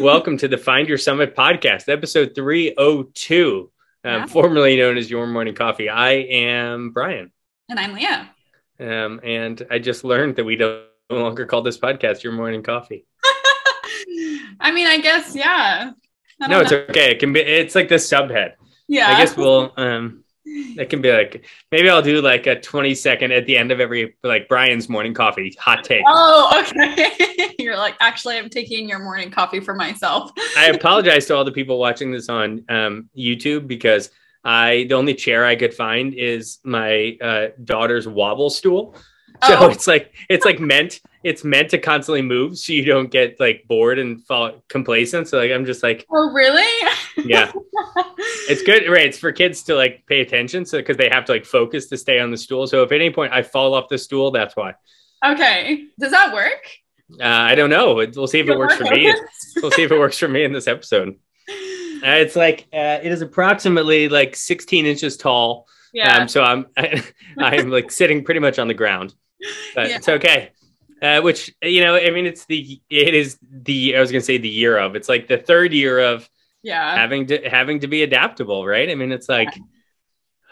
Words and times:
Welcome 0.00 0.38
to 0.38 0.48
the 0.48 0.56
Find 0.58 0.88
Your 0.88 0.96
Summit 0.98 1.34
podcast, 1.34 1.88
episode 1.88 2.32
302, 2.34 3.70
um, 4.04 4.10
Yeah. 4.12 4.26
formerly 4.26 4.76
known 4.76 4.96
as 4.96 5.10
Your 5.10 5.26
Morning 5.26 5.54
Coffee. 5.54 5.88
I 5.88 6.12
am 6.12 6.90
Brian. 6.90 7.32
And 7.68 7.80
I'm 7.80 7.94
Leah. 7.94 8.30
Um, 8.80 9.20
and 9.24 9.60
I 9.70 9.78
just 9.80 10.04
learned 10.04 10.36
that 10.36 10.44
we 10.44 10.56
don't 10.56 10.84
no 11.10 11.16
longer 11.18 11.46
call 11.46 11.62
this 11.62 11.78
podcast 11.78 12.22
Your 12.22 12.32
Morning 12.32 12.62
Coffee. 12.62 13.06
I 14.60 14.70
mean, 14.72 14.86
I 14.86 14.98
guess, 15.00 15.34
yeah. 15.34 15.90
I 16.40 16.46
No, 16.46 16.54
don't 16.54 16.62
it's 16.62 16.70
know. 16.72 16.78
okay. 16.90 17.10
It 17.10 17.18
can 17.18 17.32
be, 17.32 17.40
it's 17.40 17.74
like 17.74 17.88
the 17.88 17.96
subhead. 17.96 18.52
yeah. 18.86 19.08
I 19.08 19.18
guess 19.18 19.36
we'll, 19.36 19.72
um, 19.76 20.22
it 20.78 20.90
can 20.90 21.00
be 21.00 21.12
like, 21.12 21.44
maybe 21.70 21.88
I'll 21.90 22.02
do 22.02 22.20
like 22.20 22.46
a 22.46 22.60
20 22.60 22.94
second 22.94 23.32
at 23.32 23.46
the 23.46 23.56
end 23.56 23.72
of 23.72 23.80
every, 23.80 24.16
like 24.22 24.48
Brian's 24.48 24.88
morning 24.88 25.14
coffee 25.14 25.54
hot 25.58 25.84
take. 25.84 26.04
Oh, 26.06 26.64
okay. 26.64 27.54
You're 27.58 27.76
like, 27.76 27.96
actually, 28.00 28.38
I'm 28.38 28.48
taking 28.48 28.88
your 28.88 29.00
morning 29.00 29.30
coffee 29.30 29.60
for 29.60 29.74
myself. 29.74 30.30
I 30.56 30.66
apologize 30.74 31.26
to 31.26 31.36
all 31.36 31.44
the 31.44 31.52
people 31.52 31.78
watching 31.78 32.10
this 32.10 32.28
on 32.28 32.64
um, 32.68 33.08
YouTube 33.16 33.66
because 33.66 34.10
I 34.44 34.86
the 34.88 34.94
only 34.94 35.14
chair 35.14 35.44
I 35.44 35.56
could 35.56 35.74
find 35.74 36.14
is 36.14 36.58
my 36.64 37.16
uh, 37.20 37.48
daughter's 37.64 38.06
wobble 38.06 38.50
stool. 38.50 38.94
So 39.46 39.56
Oh. 39.58 39.68
it's 39.70 39.86
like 39.86 40.12
it's 40.28 40.44
like 40.44 40.58
meant 40.60 41.00
it's 41.22 41.44
meant 41.44 41.70
to 41.70 41.78
constantly 41.78 42.22
move 42.22 42.56
so 42.58 42.72
you 42.72 42.84
don't 42.84 43.10
get 43.10 43.38
like 43.38 43.64
bored 43.68 43.98
and 43.98 44.24
fall 44.26 44.62
complacent. 44.68 45.28
So 45.28 45.38
like 45.38 45.50
I'm 45.52 45.64
just 45.64 45.82
like 45.82 46.06
Oh, 46.10 46.32
really? 46.32 46.64
yeah, 47.24 47.52
it's 48.48 48.62
good. 48.62 48.88
Right, 48.88 49.06
it's 49.06 49.18
for 49.18 49.32
kids 49.32 49.62
to 49.64 49.74
like 49.74 50.04
pay 50.06 50.20
attention 50.20 50.64
so 50.64 50.78
because 50.78 50.96
they 50.96 51.08
have 51.08 51.24
to 51.26 51.32
like 51.32 51.44
focus 51.44 51.86
to 51.88 51.96
stay 51.96 52.18
on 52.20 52.30
the 52.30 52.36
stool. 52.36 52.66
So 52.66 52.82
if 52.82 52.90
at 52.92 52.96
any 52.96 53.10
point 53.10 53.32
I 53.32 53.42
fall 53.42 53.74
off 53.74 53.88
the 53.88 53.98
stool, 53.98 54.30
that's 54.30 54.56
why. 54.56 54.74
okay. 55.24 55.84
Does 56.00 56.10
that 56.12 56.32
work? 56.32 56.64
Uh, 57.20 57.24
I 57.24 57.54
don't 57.54 57.70
know. 57.70 57.94
We'll 57.94 58.26
see 58.26 58.40
if 58.40 58.48
it 58.48 58.58
works 58.58 58.74
for 58.76 58.84
me. 58.84 59.12
We'll 59.62 59.70
see 59.70 59.82
if 59.82 59.90
it 59.90 59.98
works 59.98 60.18
for 60.18 60.28
me 60.28 60.44
in 60.44 60.52
this 60.52 60.66
episode. 60.68 61.14
Uh, 62.00 62.10
it's 62.12 62.36
like 62.36 62.60
uh, 62.72 63.00
it 63.02 63.10
is 63.10 63.22
approximately 63.22 64.08
like 64.08 64.36
16 64.36 64.86
inches 64.86 65.16
tall. 65.16 65.66
yeah. 65.92 66.18
Um, 66.18 66.28
so 66.28 66.44
I'm 66.44 66.66
I'm 67.38 67.70
like 67.70 67.90
sitting 67.90 68.22
pretty 68.24 68.38
much 68.38 68.60
on 68.60 68.68
the 68.68 68.74
ground, 68.74 69.16
but 69.74 69.88
Yeah. 69.88 69.96
it's 69.96 70.08
okay. 70.08 70.50
Uh, 71.00 71.20
which 71.20 71.54
you 71.62 71.80
know, 71.80 71.94
I 71.96 72.10
mean, 72.10 72.26
it's 72.26 72.44
the 72.46 72.80
it 72.90 73.14
is 73.14 73.38
the 73.42 73.96
I 73.96 74.00
was 74.00 74.10
gonna 74.10 74.20
say 74.20 74.38
the 74.38 74.48
year 74.48 74.76
of. 74.78 74.96
It's 74.96 75.08
like 75.08 75.28
the 75.28 75.38
third 75.38 75.72
year 75.72 75.98
of 76.00 76.28
yeah. 76.62 76.96
having 76.96 77.26
to 77.26 77.48
having 77.48 77.80
to 77.80 77.86
be 77.86 78.02
adaptable, 78.02 78.66
right? 78.66 78.90
I 78.90 78.94
mean, 78.96 79.12
it's 79.12 79.28
like 79.28 79.48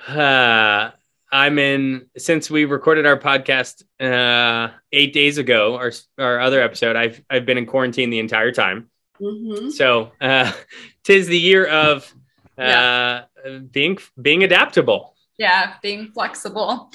uh, 0.09 0.91
I'm 1.33 1.59
in 1.59 2.07
since 2.17 2.51
we 2.51 2.65
recorded 2.65 3.07
our 3.07 3.19
podcast 3.19 3.83
uh, 4.01 4.73
eight 4.93 5.13
days 5.13 5.39
ago. 5.39 5.77
Our 5.77 5.93
our 6.19 6.41
other 6.41 6.61
episode, 6.63 6.97
I've 6.97 7.21
I've 7.29 7.47
been 7.47 7.59
in 7.59 7.67
quarantine 7.67 8.11
the 8.11 8.21
entire 8.21 8.53
time. 8.53 8.89
Mhm. 9.21 9.73
So 9.73 10.13
uh, 10.21 10.53
tis 11.05 11.27
the 11.27 11.39
year 11.39 11.67
of 11.67 12.13
uh, 12.57 13.23
being 13.73 13.99
being 14.21 14.45
adaptable. 14.45 15.15
yeah 15.39 15.75
being 15.83 16.13
flexible 16.13 16.91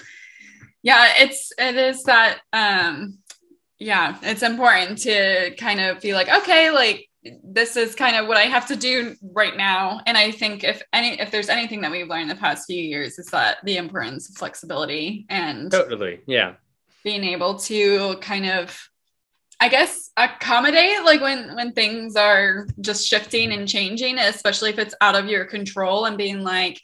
yeah 0.84 1.14
it's 1.18 1.52
it 1.58 1.76
is 1.76 2.04
that 2.04 2.40
um 2.54 3.18
yeah 3.80 4.18
it's 4.22 4.44
important 4.44 4.98
to 5.00 5.54
kind 5.58 5.80
of 5.80 6.00
be 6.02 6.14
like 6.14 6.30
okay 6.30 6.72
like 6.72 7.08
this 7.44 7.78
is 7.78 7.94
kind 7.94 8.16
of 8.16 8.28
what 8.28 8.38
i 8.38 8.44
have 8.44 8.68
to 8.68 8.76
do 8.76 9.16
right 9.34 9.56
now 9.56 10.02
and 10.08 10.18
i 10.18 10.32
think 10.32 10.64
if 10.64 10.82
any 10.94 11.20
if 11.20 11.30
there's 11.30 11.50
anything 11.50 11.82
that 11.82 11.92
we've 11.92 12.08
learned 12.08 12.30
the 12.30 12.36
past 12.36 12.66
few 12.66 12.82
years 12.82 13.20
is 13.20 13.28
that 13.28 13.58
the 13.64 13.78
importance 13.78 14.30
of 14.30 14.36
flexibility 14.36 15.26
and 15.30 15.72
Totally, 15.72 16.22
yeah. 16.26 16.56
being 17.04 17.24
able 17.24 17.60
to 17.60 18.18
kind 18.22 18.50
of 18.50 18.76
i 19.60 19.68
guess 19.68 20.10
accommodate 20.18 21.04
like 21.04 21.22
when 21.22 21.56
when 21.56 21.74
things 21.74 22.16
are 22.16 22.68
just 22.80 23.08
shifting 23.08 23.52
and 23.52 23.68
changing 23.68 24.18
especially 24.18 24.72
if 24.72 24.80
it's 24.80 24.96
out 25.02 25.16
of 25.16 25.28
your 25.28 25.46
control 25.46 26.06
and 26.06 26.18
being 26.18 26.42
like 26.42 26.82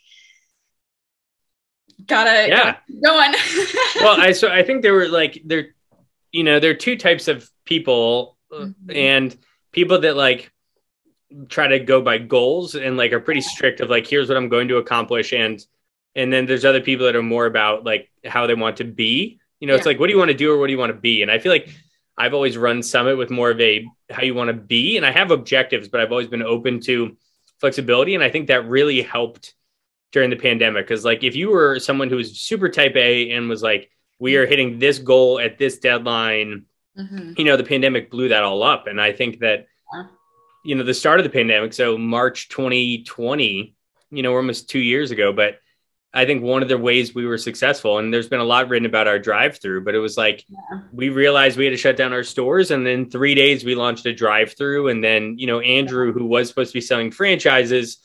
gotta, 2.07 2.47
Yeah. 2.47 2.63
gotta 2.63 2.77
going 3.03 3.33
well 4.01 4.19
i 4.19 4.31
so 4.31 4.49
i 4.49 4.63
think 4.63 4.81
there 4.81 4.93
were 4.93 5.07
like 5.07 5.41
there 5.45 5.75
you 6.31 6.43
know 6.43 6.59
there 6.59 6.71
are 6.71 6.75
two 6.75 6.95
types 6.97 7.27
of 7.27 7.49
people 7.65 8.37
Mhm. 8.51 8.73
and 8.95 9.37
people 9.73 9.99
that 9.99 10.15
like 10.15 10.51
try 11.49 11.67
to 11.67 11.79
go 11.79 12.01
by 12.01 12.17
goals 12.17 12.75
and 12.75 12.95
like 12.95 13.11
are 13.11 13.19
pretty 13.19 13.41
strict 13.41 13.81
of 13.81 13.89
like 13.89 14.07
here's 14.07 14.29
what 14.29 14.37
i'm 14.37 14.47
going 14.47 14.69
to 14.69 14.77
accomplish 14.77 15.33
and 15.33 15.65
and 16.15 16.31
then 16.31 16.45
there's 16.45 16.63
other 16.63 16.79
people 16.81 17.05
that 17.05 17.15
are 17.17 17.21
more 17.21 17.45
about 17.45 17.83
like 17.83 18.09
how 18.25 18.47
they 18.47 18.55
want 18.55 18.77
to 18.77 18.85
be 18.85 19.37
you 19.59 19.67
know 19.67 19.75
it's 19.75 19.85
like 19.85 19.99
what 19.99 20.07
do 20.07 20.13
you 20.13 20.17
want 20.17 20.31
to 20.31 20.37
do 20.37 20.49
or 20.51 20.57
what 20.57 20.67
do 20.67 20.71
you 20.73 20.79
want 20.79 20.93
to 20.93 20.97
be 20.99 21.21
and 21.21 21.29
i 21.29 21.37
feel 21.39 21.51
like 21.51 21.67
i've 22.17 22.33
always 22.33 22.57
run 22.57 22.81
summit 22.81 23.17
with 23.17 23.29
more 23.29 23.51
of 23.51 23.59
a 23.59 23.85
how 24.09 24.23
you 24.23 24.33
want 24.33 24.47
to 24.47 24.53
be 24.53 24.95
and 24.95 25.05
i 25.05 25.11
have 25.11 25.29
objectives 25.31 25.89
but 25.89 25.99
i've 25.99 26.11
always 26.11 26.27
been 26.27 26.41
open 26.43 26.79
to 26.79 27.17
flexibility 27.59 28.15
and 28.15 28.23
i 28.23 28.29
think 28.29 28.47
that 28.47 28.65
really 28.69 29.01
helped 29.01 29.53
during 30.11 30.29
the 30.29 30.35
pandemic 30.35 30.85
because 30.87 31.03
like 31.03 31.23
if 31.23 31.35
you 31.35 31.49
were 31.49 31.79
someone 31.79 32.09
who 32.09 32.15
was 32.15 32.39
super 32.39 32.69
type 32.69 32.95
a 32.95 33.31
and 33.31 33.49
was 33.49 33.61
like 33.61 33.89
we 34.19 34.35
are 34.37 34.45
hitting 34.45 34.79
this 34.79 34.99
goal 34.99 35.39
at 35.39 35.57
this 35.57 35.79
deadline 35.79 36.63
Mhm. 36.97 37.37
you 37.37 37.45
know 37.45 37.57
the 37.57 37.63
pandemic 37.63 38.09
blew 38.09 38.29
that 38.29 38.41
all 38.43 38.63
up 38.63 38.87
and 38.87 38.99
i 38.99 39.11
think 39.11 39.39
that 39.39 39.67
Yeah. 39.93 40.03
you 40.65 40.73
know 40.75 40.83
the 40.83 40.95
start 40.95 41.19
of 41.19 41.23
the 41.25 41.29
pandemic 41.29 41.73
so 41.73 41.95
march 41.97 42.49
2020 42.49 43.75
you 44.09 44.23
know 44.23 44.31
we're 44.31 44.39
almost 44.39 44.69
two 44.69 44.79
years 44.79 45.11
ago 45.11 45.31
but 45.31 45.59
i 46.13 46.25
think 46.25 46.41
one 46.41 46.63
of 46.63 46.69
the 46.69 46.77
ways 46.77 47.13
we 47.13 47.27
were 47.27 47.37
successful 47.37 47.99
and 47.99 48.11
there's 48.11 48.29
been 48.29 48.39
a 48.39 48.43
lot 48.45 48.69
written 48.69 48.87
about 48.87 49.07
our 49.07 49.19
drive 49.19 49.59
through 49.59 49.83
but 49.83 49.93
it 49.93 49.99
was 49.99 50.17
like 50.17 50.43
Yeah. 50.49 50.79
we 50.91 51.09
realized 51.09 51.55
we 51.57 51.65
had 51.65 51.71
to 51.71 51.77
shut 51.77 51.97
down 51.97 52.13
our 52.13 52.23
stores 52.23 52.71
and 52.71 52.83
then 52.83 53.09
three 53.11 53.35
days 53.35 53.63
we 53.63 53.75
launched 53.75 54.05
a 54.07 54.13
drive 54.13 54.53
through 54.57 54.87
and 54.87 55.03
then 55.03 55.37
you 55.37 55.45
know 55.45 55.59
andrew 55.59 56.11
who 56.13 56.25
was 56.25 56.47
supposed 56.49 56.71
to 56.71 56.77
be 56.77 56.81
selling 56.81 57.11
franchises 57.11 57.99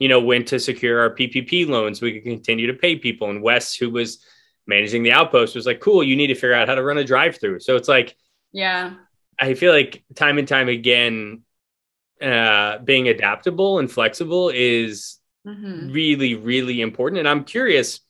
you 0.00 0.08
know 0.08 0.20
went 0.20 0.48
to 0.48 0.58
secure 0.58 0.98
our 1.00 1.14
ppp 1.14 1.68
loans 1.68 2.02
we 2.02 2.14
could 2.14 2.24
continue 2.24 2.66
to 2.66 2.74
pay 2.74 2.96
people 2.96 3.30
and 3.30 3.42
wes 3.42 3.76
who 3.76 3.88
was 3.90 4.24
managing 4.66 5.04
the 5.04 5.12
outpost 5.12 5.54
was 5.54 5.66
like 5.66 5.80
cool 5.80 6.02
you 6.02 6.16
need 6.16 6.26
to 6.28 6.34
figure 6.34 6.54
out 6.54 6.68
how 6.68 6.74
to 6.74 6.82
run 6.82 6.98
a 6.98 7.04
drive 7.04 7.38
through 7.40 7.60
so 7.60 7.76
it's 7.76 7.88
like 7.88 8.16
yeah 8.52 8.94
I 9.38 9.54
feel 9.54 9.72
like 9.72 10.04
time 10.14 10.36
and 10.36 10.46
time 10.46 10.68
again, 10.68 11.44
uh, 12.20 12.78
being 12.78 13.08
adaptable 13.08 13.78
and 13.78 13.90
flexible 13.90 14.50
is 14.50 15.18
Mhm. 15.46 15.94
really, 15.94 16.34
really 16.34 16.82
important. 16.82 17.20
And 17.20 17.28
I'm 17.28 17.44
curious, 17.44 18.00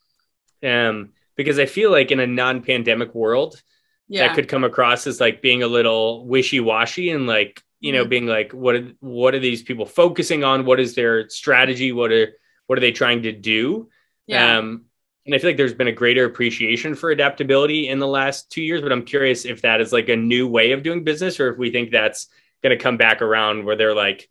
um, 0.65 1.13
because 1.37 1.61
I 1.61 1.67
feel 1.67 1.93
like 1.93 2.11
in 2.11 2.21
a 2.21 2.27
non-pandemic 2.27 3.15
world, 3.15 3.63
yeah 4.09 4.27
that 4.27 4.35
could 4.35 4.49
come 4.49 4.65
across 4.65 5.07
as 5.07 5.21
like 5.21 5.41
being 5.41 5.63
a 5.63 5.69
little 5.69 6.27
wishy-washy 6.27 7.11
and 7.11 7.29
like 7.29 7.63
you 7.81 7.93
know 7.93 8.05
Mhm. 8.05 8.09
being 8.09 8.27
like 8.27 8.53
what 8.53 8.75
are, 8.77 8.93
what 9.01 9.35
are 9.35 9.39
these 9.41 9.63
people 9.63 9.87
focusing 9.87 10.45
on? 10.45 10.65
What 10.65 10.81
is 10.81 10.95
their 10.95 11.29
strategy? 11.29 11.93
What 11.93 12.13
are 12.13 12.35
what 12.67 12.79
are 12.79 12.81
they 12.81 12.93
trying 12.93 13.23
to 13.23 13.33
do? 13.33 13.89
yeah 14.27 14.59
Um, 14.59 14.85
and 15.27 15.35
I 15.35 15.39
feel 15.39 15.51
like 15.51 15.57
there's 15.57 15.75
been 15.75 15.89
a 15.89 15.93
greater 15.93 16.25
appreciation 16.25 16.95
for 16.95 17.11
adaptability 17.11 17.89
in 17.89 17.99
the 17.99 18.07
last 18.07 18.51
two 18.51 18.63
years, 18.63 18.81
but 18.81 18.91
I'm 18.93 19.05
curious 19.05 19.45
if 19.45 19.63
that 19.63 19.81
is 19.81 19.93
like 19.93 20.09
a 20.09 20.17
new 20.17 20.47
way 20.49 20.73
of 20.73 20.83
doing 20.83 21.05
business 21.05 21.41
or 21.41 21.53
if 21.53 21.59
we 21.59 21.71
think 21.71 21.91
that's 21.91 22.29
going 22.63 22.77
to 22.77 22.83
come 22.83 22.97
back 22.97 23.23
around 23.23 23.65
where 23.65 23.77
they're 23.77 23.95
like, 23.95 24.29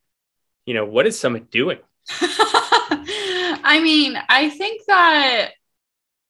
you 0.65 0.73
know, 0.73 0.85
what 0.85 1.05
is 1.05 1.19
Summit 1.19 1.51
doing? 1.51 1.77
I 3.71 3.79
mean, 3.83 4.17
I 4.29 4.49
think 4.49 4.81
that, 4.87 5.51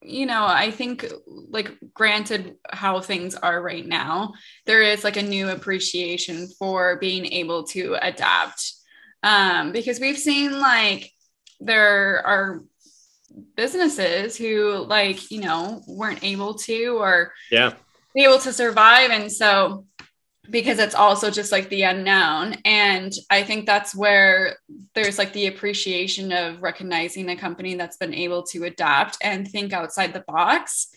you 0.02 0.26
know, 0.26 0.46
I 0.46 0.70
think, 0.70 1.06
like, 1.26 1.76
granted 1.92 2.56
how 2.70 3.00
things 3.00 3.34
are 3.34 3.60
right 3.60 3.86
now, 3.86 4.32
there 4.66 4.82
is 4.82 5.04
like 5.04 5.16
a 5.16 5.22
new 5.22 5.48
appreciation 5.50 6.48
for 6.58 6.96
being 6.98 7.26
able 7.26 7.64
to 7.68 7.96
adapt. 8.00 8.72
Um, 9.22 9.72
because 9.72 10.00
we've 10.00 10.18
seen 10.18 10.58
like 10.58 11.10
there 11.60 12.26
are 12.26 12.62
businesses 13.56 14.36
who, 14.36 14.84
like, 14.88 15.30
you 15.30 15.40
know, 15.40 15.82
weren't 15.86 16.24
able 16.24 16.54
to 16.54 16.98
or 16.98 17.32
Yeah. 17.50 17.74
be 18.14 18.24
able 18.24 18.38
to 18.40 18.52
survive. 18.52 19.10
And 19.10 19.30
so, 19.30 19.84
because 20.48 20.78
it's 20.78 20.94
also 20.94 21.30
just 21.30 21.52
like 21.52 21.68
the 21.68 21.82
unknown. 21.82 22.56
And 22.64 23.12
I 23.28 23.42
think 23.42 23.66
that's 23.66 23.94
where 23.94 24.56
there's 24.94 25.18
like 25.18 25.32
the 25.32 25.46
appreciation 25.46 26.32
of 26.32 26.62
recognizing 26.62 27.28
a 27.28 27.36
company 27.36 27.74
that's 27.74 27.96
been 27.96 28.14
able 28.14 28.44
to 28.44 28.64
adapt 28.64 29.18
and 29.22 29.46
think 29.46 29.72
outside 29.72 30.12
the 30.12 30.24
box. 30.26 30.88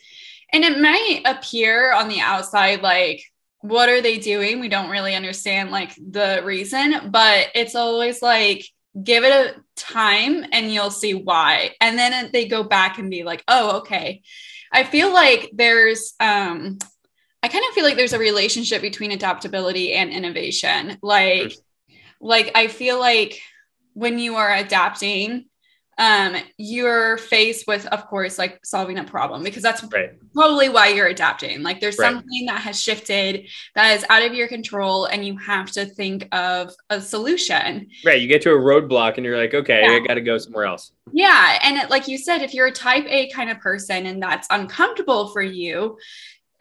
And 0.52 0.64
it 0.64 0.80
might 0.80 1.22
appear 1.26 1.94
on 1.94 2.08
the 2.08 2.22
outside 2.22 2.82
like, 2.82 3.24
what 3.62 3.90
are 3.90 4.02
they 4.02 4.18
doing? 4.18 4.60
We 4.60 4.70
don't 4.70 4.90
really 4.90 5.16
understand 5.16 5.72
like 5.72 5.96
the 5.96 6.42
reason, 6.44 7.10
but 7.12 7.48
it's 7.56 7.76
always 7.76 8.22
like, 8.22 8.66
give 9.02 9.24
it 9.24 9.32
a 9.32 9.56
time 9.76 10.46
and 10.52 10.72
you'll 10.72 10.92
see 10.92 11.14
why. 11.14 11.76
And 11.82 11.98
then 11.98 12.30
they 12.32 12.48
go 12.48 12.64
back 12.64 13.00
and 13.00 13.10
be 13.10 13.24
like, 13.24 13.44
oh, 13.48 13.78
okay. 13.80 14.22
I 14.72 14.84
feel 14.84 15.12
like 15.14 15.52
there's 15.54 16.14
um 16.20 16.78
I 17.44 17.50
kind 17.50 17.64
of 17.68 17.76
feel 17.76 17.84
like 17.84 17.98
there's 17.98 18.14
a 18.14 18.20
relationship 18.20 18.82
between 18.82 19.12
adaptability 19.12 19.94
and 19.94 20.10
innovation. 20.12 20.98
Like 21.02 21.54
like 22.22 22.52
I 22.56 22.68
feel 22.68 23.00
like 23.00 23.40
when 23.94 24.18
you 24.18 24.36
are 24.36 24.56
adapting 24.56 25.46
um, 25.98 26.36
you're 26.58 27.18
faced 27.18 27.68
with, 27.68 27.86
of 27.88 28.08
course, 28.08 28.40
like 28.40 28.60
solving 28.66 28.98
a 28.98 29.04
problem 29.04 29.44
because 29.44 29.62
that's 29.62 29.84
right. 29.94 30.12
probably 30.34 30.70
why 30.70 30.88
you're 30.88 31.08
adapting. 31.08 31.62
Like 31.62 31.80
there's 31.80 31.98
Right. 32.00 32.12
something 32.12 32.46
that 32.48 32.62
has 32.62 32.82
shifted 32.82 33.48
that 33.76 33.96
is 33.98 34.06
out 34.10 34.24
of 34.24 34.34
your 34.34 34.48
control, 34.48 35.06
and 35.06 35.26
you 35.26 35.38
have 35.38 35.72
to 35.74 35.86
think 35.86 36.28
of 36.32 36.74
a 36.90 37.00
solution. 37.00 37.90
Right. 38.04 38.20
You 38.20 38.28
get 38.28 38.42
to 38.44 38.52
a 38.52 38.58
roadblock 38.58 39.18
and 39.18 39.26
you're 39.26 39.38
like, 39.38 39.54
okay, 39.54 39.82
Yeah. 39.84 39.92
I 39.92 40.00
got 40.00 40.16
to 40.16 40.22
go 40.22 40.38
somewhere 40.38 40.66
else. 40.66 40.92
Yeah. 41.12 41.60
And 41.62 41.78
it, 41.78 41.90
like 41.90 42.08
you 42.08 42.18
said, 42.18 42.42
if 42.42 42.54
you're 42.54 42.68
a 42.68 42.72
type 42.72 43.06
A 43.08 43.30
kind 43.30 43.50
of 43.50 43.60
person 43.60 44.06
and 44.08 44.22
that's 44.22 44.48
uncomfortable 44.50 45.28
for 45.28 45.42
you, 45.42 45.98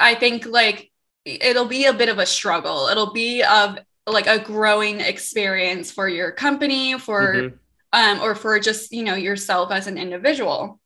I 0.02 0.14
think 0.14 0.46
like 0.46 0.90
it'll 1.24 1.66
be 1.66 1.84
a 1.86 1.92
bit 1.92 2.08
of 2.08 2.18
a 2.18 2.26
struggle. 2.26 2.88
It'll 2.88 3.12
be 3.12 3.42
of 3.42 3.78
like 4.06 4.26
a 4.26 4.38
growing 4.38 5.00
experience 5.00 5.90
for 5.92 6.08
your 6.08 6.32
company, 6.32 6.98
for 6.98 7.34
Mhm. 7.34 7.58
um, 7.92 8.20
or 8.20 8.34
for 8.34 8.58
just 8.58 8.92
you 8.92 9.04
know 9.04 9.14
yourself 9.14 9.70
as 9.70 9.86
an 9.86 9.98
individual 9.98 10.80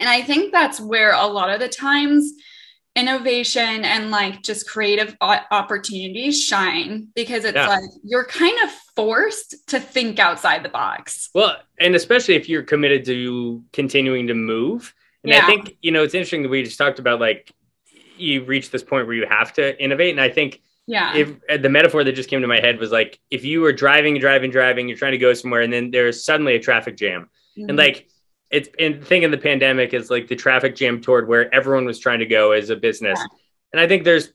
and 0.00 0.08
i 0.08 0.22
think 0.22 0.52
that's 0.52 0.78
where 0.80 1.12
a 1.12 1.26
lot 1.26 1.50
of 1.50 1.58
the 1.58 1.68
times 1.68 2.32
innovation 2.94 3.84
and 3.84 4.10
like 4.10 4.42
just 4.42 4.68
creative 4.68 5.16
opportunities 5.20 6.42
shine 6.42 7.08
because 7.14 7.44
it's 7.44 7.56
Yeah. 7.56 7.68
like 7.68 7.90
you're 8.04 8.24
kind 8.24 8.56
of 8.64 8.70
forced 8.96 9.54
to 9.68 9.78
think 9.80 10.18
outside 10.18 10.62
the 10.62 10.68
box 10.68 11.30
Well, 11.34 11.56
and 11.78 11.94
especially 11.94 12.34
if 12.34 12.48
you're 12.48 12.62
committed 12.62 13.04
to 13.06 13.62
continuing 13.72 14.26
to 14.28 14.34
move. 14.34 14.94
And 15.24 15.32
I 15.34 15.44
think, 15.46 15.76
you 15.82 15.90
know, 15.90 16.02
it's 16.04 16.14
interesting 16.14 16.42
that 16.42 16.48
we 16.48 16.62
just 16.62 16.78
talked 16.78 16.98
about 16.98 17.20
like 17.20 17.52
you 18.20 18.44
reach 18.44 18.70
this 18.70 18.82
point 18.82 19.06
where 19.06 19.16
you 19.16 19.26
have 19.28 19.52
to 19.54 19.82
innovate. 19.82 20.10
And 20.10 20.20
I 20.20 20.28
think 20.28 20.60
yeah 20.86 21.14
if 21.14 21.62
the 21.62 21.68
metaphor 21.68 22.02
that 22.02 22.12
just 22.12 22.30
came 22.30 22.40
to 22.40 22.46
my 22.46 22.60
head 22.60 22.78
was 22.78 22.90
like 22.90 23.20
if 23.30 23.44
you 23.44 23.60
were 23.60 23.72
driving, 23.72 24.18
driving, 24.18 24.50
driving, 24.50 24.88
you're 24.88 24.96
trying 24.96 25.12
to 25.12 25.18
go 25.18 25.34
somewhere, 25.34 25.60
and 25.62 25.72
then 25.72 25.90
there's 25.90 26.24
suddenly 26.24 26.54
a 26.54 26.60
traffic 26.60 26.96
jam. 26.96 27.28
Mhm. 27.58 27.68
And 27.68 27.78
like 27.78 28.08
it's 28.50 28.68
and 28.78 29.04
thing 29.04 29.22
in 29.22 29.30
the 29.30 29.38
pandemic 29.38 29.92
is 29.92 30.10
like 30.10 30.28
the 30.28 30.36
traffic 30.36 30.74
jam 30.74 31.00
toward 31.00 31.28
where 31.28 31.52
everyone 31.54 31.84
was 31.84 31.98
trying 31.98 32.20
to 32.20 32.26
go 32.26 32.52
as 32.52 32.70
a 32.70 32.76
business. 32.76 33.20
And 33.72 33.80
I 33.80 33.86
think 33.86 34.04
there's 34.04 34.32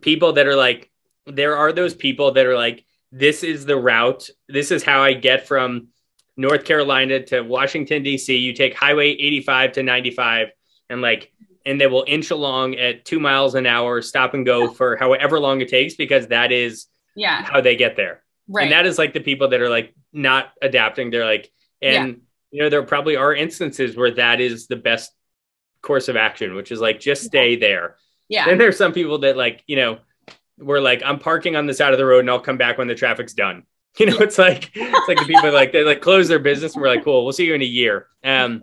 people 0.00 0.34
that 0.34 0.46
are 0.46 0.56
like, 0.56 0.90
there 1.26 1.56
are 1.56 1.72
those 1.72 1.94
people 1.94 2.32
that 2.32 2.46
are 2.46 2.56
like, 2.56 2.84
this 3.10 3.42
is 3.42 3.64
the 3.64 3.76
route. 3.76 4.28
This 4.48 4.70
is 4.70 4.82
how 4.82 5.02
I 5.02 5.14
get 5.14 5.48
from 5.48 5.88
North 6.36 6.64
Carolina 6.64 7.24
to 7.26 7.40
Washington, 7.40 8.04
DC. 8.04 8.38
You 8.40 8.52
take 8.52 8.74
Highway 8.74 9.10
85 9.10 9.72
to 9.72 9.82
95 9.82 10.48
and 10.88 11.00
like, 11.00 11.32
and 11.66 11.80
they 11.80 11.86
will 11.86 12.04
inch 12.06 12.30
along 12.30 12.76
at 12.76 13.04
two 13.04 13.20
miles 13.20 13.54
an 13.54 13.66
hour, 13.66 14.02
stop 14.02 14.34
and 14.34 14.46
go 14.46 14.68
for 14.68 14.96
however 14.96 15.38
long 15.38 15.60
it 15.60 15.68
takes 15.68 15.94
because 15.94 16.28
that 16.28 16.52
is 16.52 16.86
yeah 17.16 17.42
how 17.42 17.60
they 17.60 17.76
get 17.76 17.96
there. 17.96 18.22
right 18.48 18.64
And 18.64 18.72
that 18.72 18.86
is 18.86 18.98
like 18.98 19.12
the 19.12 19.20
people 19.20 19.48
that 19.48 19.60
are 19.60 19.68
like 19.68 19.94
not 20.12 20.52
adapting. 20.62 21.10
They're 21.10 21.24
like, 21.24 21.50
and 21.82 22.22
you 22.50 22.62
know, 22.62 22.68
there 22.68 22.82
probably 22.82 23.16
are 23.16 23.34
instances 23.34 23.96
where 23.96 24.12
that 24.12 24.40
is 24.40 24.66
the 24.66 24.76
best 24.76 25.12
course 25.82 26.08
of 26.08 26.16
action, 26.16 26.54
which 26.54 26.72
is 26.72 26.80
like 26.80 27.00
just 27.00 27.24
stay 27.24 27.56
there. 27.56 27.96
yeah 28.28 28.46
Then 28.46 28.58
there's 28.58 28.76
some 28.76 28.92
people 28.92 29.18
that 29.18 29.36
like, 29.36 29.62
you 29.66 29.76
know, 29.76 29.98
we're 30.58 30.80
like, 30.80 31.02
I'm 31.04 31.18
parking 31.18 31.56
on 31.56 31.66
the 31.66 31.74
side 31.74 31.92
of 31.92 31.98
the 31.98 32.04
road 32.04 32.20
and 32.20 32.30
I'll 32.30 32.40
come 32.40 32.58
back 32.58 32.76
when 32.78 32.88
the 32.88 32.94
traffic's 32.94 33.34
done. 33.34 33.64
You 33.98 34.06
know, 34.06 34.18
it's 34.18 34.38
like 34.38 34.70
it's 34.74 35.08
like 35.08 35.18
the 35.18 35.24
people 35.24 35.52
like 35.52 35.72
they 35.72 35.82
like 35.82 36.00
close 36.00 36.28
their 36.28 36.38
business 36.38 36.74
and 36.74 36.80
we're 36.80 36.94
like, 36.94 37.02
cool, 37.02 37.24
we'll 37.24 37.32
see 37.32 37.44
you 37.46 37.54
in 37.54 37.60
a 37.60 37.64
year. 37.64 38.06
Um, 38.22 38.62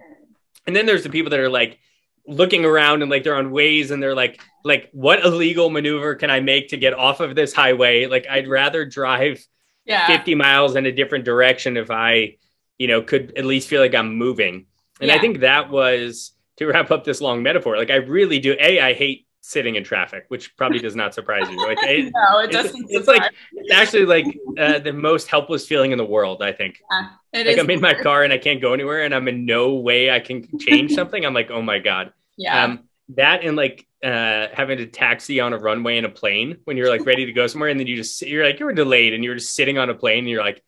and 0.66 0.74
then 0.74 0.86
there's 0.86 1.04
the 1.04 1.10
people 1.10 1.32
that 1.32 1.40
are 1.42 1.50
like 1.50 1.80
looking 2.28 2.66
around 2.66 3.02
and 3.02 3.10
like 3.10 3.24
they're 3.24 3.36
on 3.36 3.52
Waze 3.52 3.92
and 3.92 4.02
they're 4.02 4.16
like, 4.16 4.42
like 4.64 4.90
what 4.92 5.24
illegal 5.24 5.70
maneuver 5.70 6.16
can 6.16 6.30
I 6.30 6.40
make 6.40 6.70
to 6.70 6.78
get 6.78 6.94
off 6.94 7.20
of 7.20 7.36
this 7.36 7.54
highway? 7.54 8.06
Like 8.06 8.28
I'd 8.30 8.48
rather 8.48 8.86
drive 8.86 9.46
yeah 9.86 10.06
50 10.08 10.36
miles 10.36 10.76
in 10.76 10.86
a 10.86 10.92
different 10.92 11.26
direction 11.26 11.78
if 11.78 11.90
I, 11.90 12.38
you 12.78 12.88
know, 12.88 13.02
could 13.02 13.38
at 13.38 13.46
least 13.46 13.70
feel 13.70 13.82
like 13.82 13.96
I'm 13.96 14.16
moving. 14.16 14.66
And 15.00 15.12
I 15.12 15.20
think 15.20 15.42
that 15.42 15.70
was 15.70 16.32
to 16.58 16.66
wrap 16.66 16.92
up 16.92 17.04
this 17.04 17.22
long 17.22 17.44
metaphor. 17.44 17.78
Like 17.78 17.92
I 17.92 17.96
really 17.96 18.40
do. 18.40 18.56
A, 18.60 18.80
I 18.80 18.94
hate 18.94 19.28
sitting 19.42 19.76
in 19.76 19.84
traffic, 19.84 20.26
which 20.28 20.58
probably 20.58 20.80
does 20.80 20.96
not 20.96 21.14
surprise 21.14 21.50
you. 21.50 21.58
Like 21.58 21.78
it, 21.84 22.12
no 22.32 22.40
it 22.40 22.46
it's, 22.46 22.54
doesn't 22.54 22.86
it's 22.90 23.06
surprise. 23.06 23.22
like 23.22 23.34
it's 23.54 23.74
actually 23.74 24.06
like 24.06 24.26
uh, 24.58 24.80
the 24.80 24.92
most 24.92 25.28
helpless 25.28 25.66
feeling 25.66 25.92
in 25.92 25.98
the 25.98 26.06
world. 26.06 26.42
I 26.42 26.52
think. 26.52 26.82
Yeah, 26.92 27.44
like 27.44 27.58
I'm 27.58 27.70
in 27.70 27.80
my 27.80 27.94
car 27.94 28.24
and 28.24 28.34
I 28.34 28.38
can't 28.38 28.62
go 28.62 28.74
anywhere, 28.74 29.04
and 29.04 29.14
I'm 29.14 29.28
in 29.28 29.46
no 29.46 29.76
way 29.76 30.12
I 30.12 30.20
can 30.20 30.60
change 30.60 30.92
something. 30.96 31.26
I'm 31.26 31.34
like, 31.34 31.52
oh 31.52 31.62
my 31.62 31.80
god. 31.80 32.12
Yeah 32.38 32.64
Um, 32.64 32.80
that 33.16 33.44
and 33.44 33.56
like 33.56 33.88
uh, 34.04 34.48
having 34.54 34.78
to 34.78 34.86
taxi 34.86 35.40
on 35.40 35.54
a 35.54 35.58
runway 35.58 35.98
in 35.98 36.06
a 36.06 36.10
plane 36.10 36.58
when 36.66 36.78
you're 36.78 36.90
like 36.90 37.06
ready 37.06 37.26
to 37.26 37.34
go 37.34 37.48
somewhere, 37.48 37.70
and 37.70 37.80
then 37.80 37.88
you 37.88 37.96
just 37.96 38.22
you're 38.22 38.46
like 38.46 38.60
you 38.60 38.66
were 38.66 38.74
delayed, 38.74 39.14
and 39.14 39.24
you're 39.24 39.36
just 39.36 39.56
sitting 39.56 39.78
on 39.78 39.90
a 39.90 39.96
plane, 39.96 40.20
and 40.20 40.30
you're 40.30 40.44
like. 40.44 40.64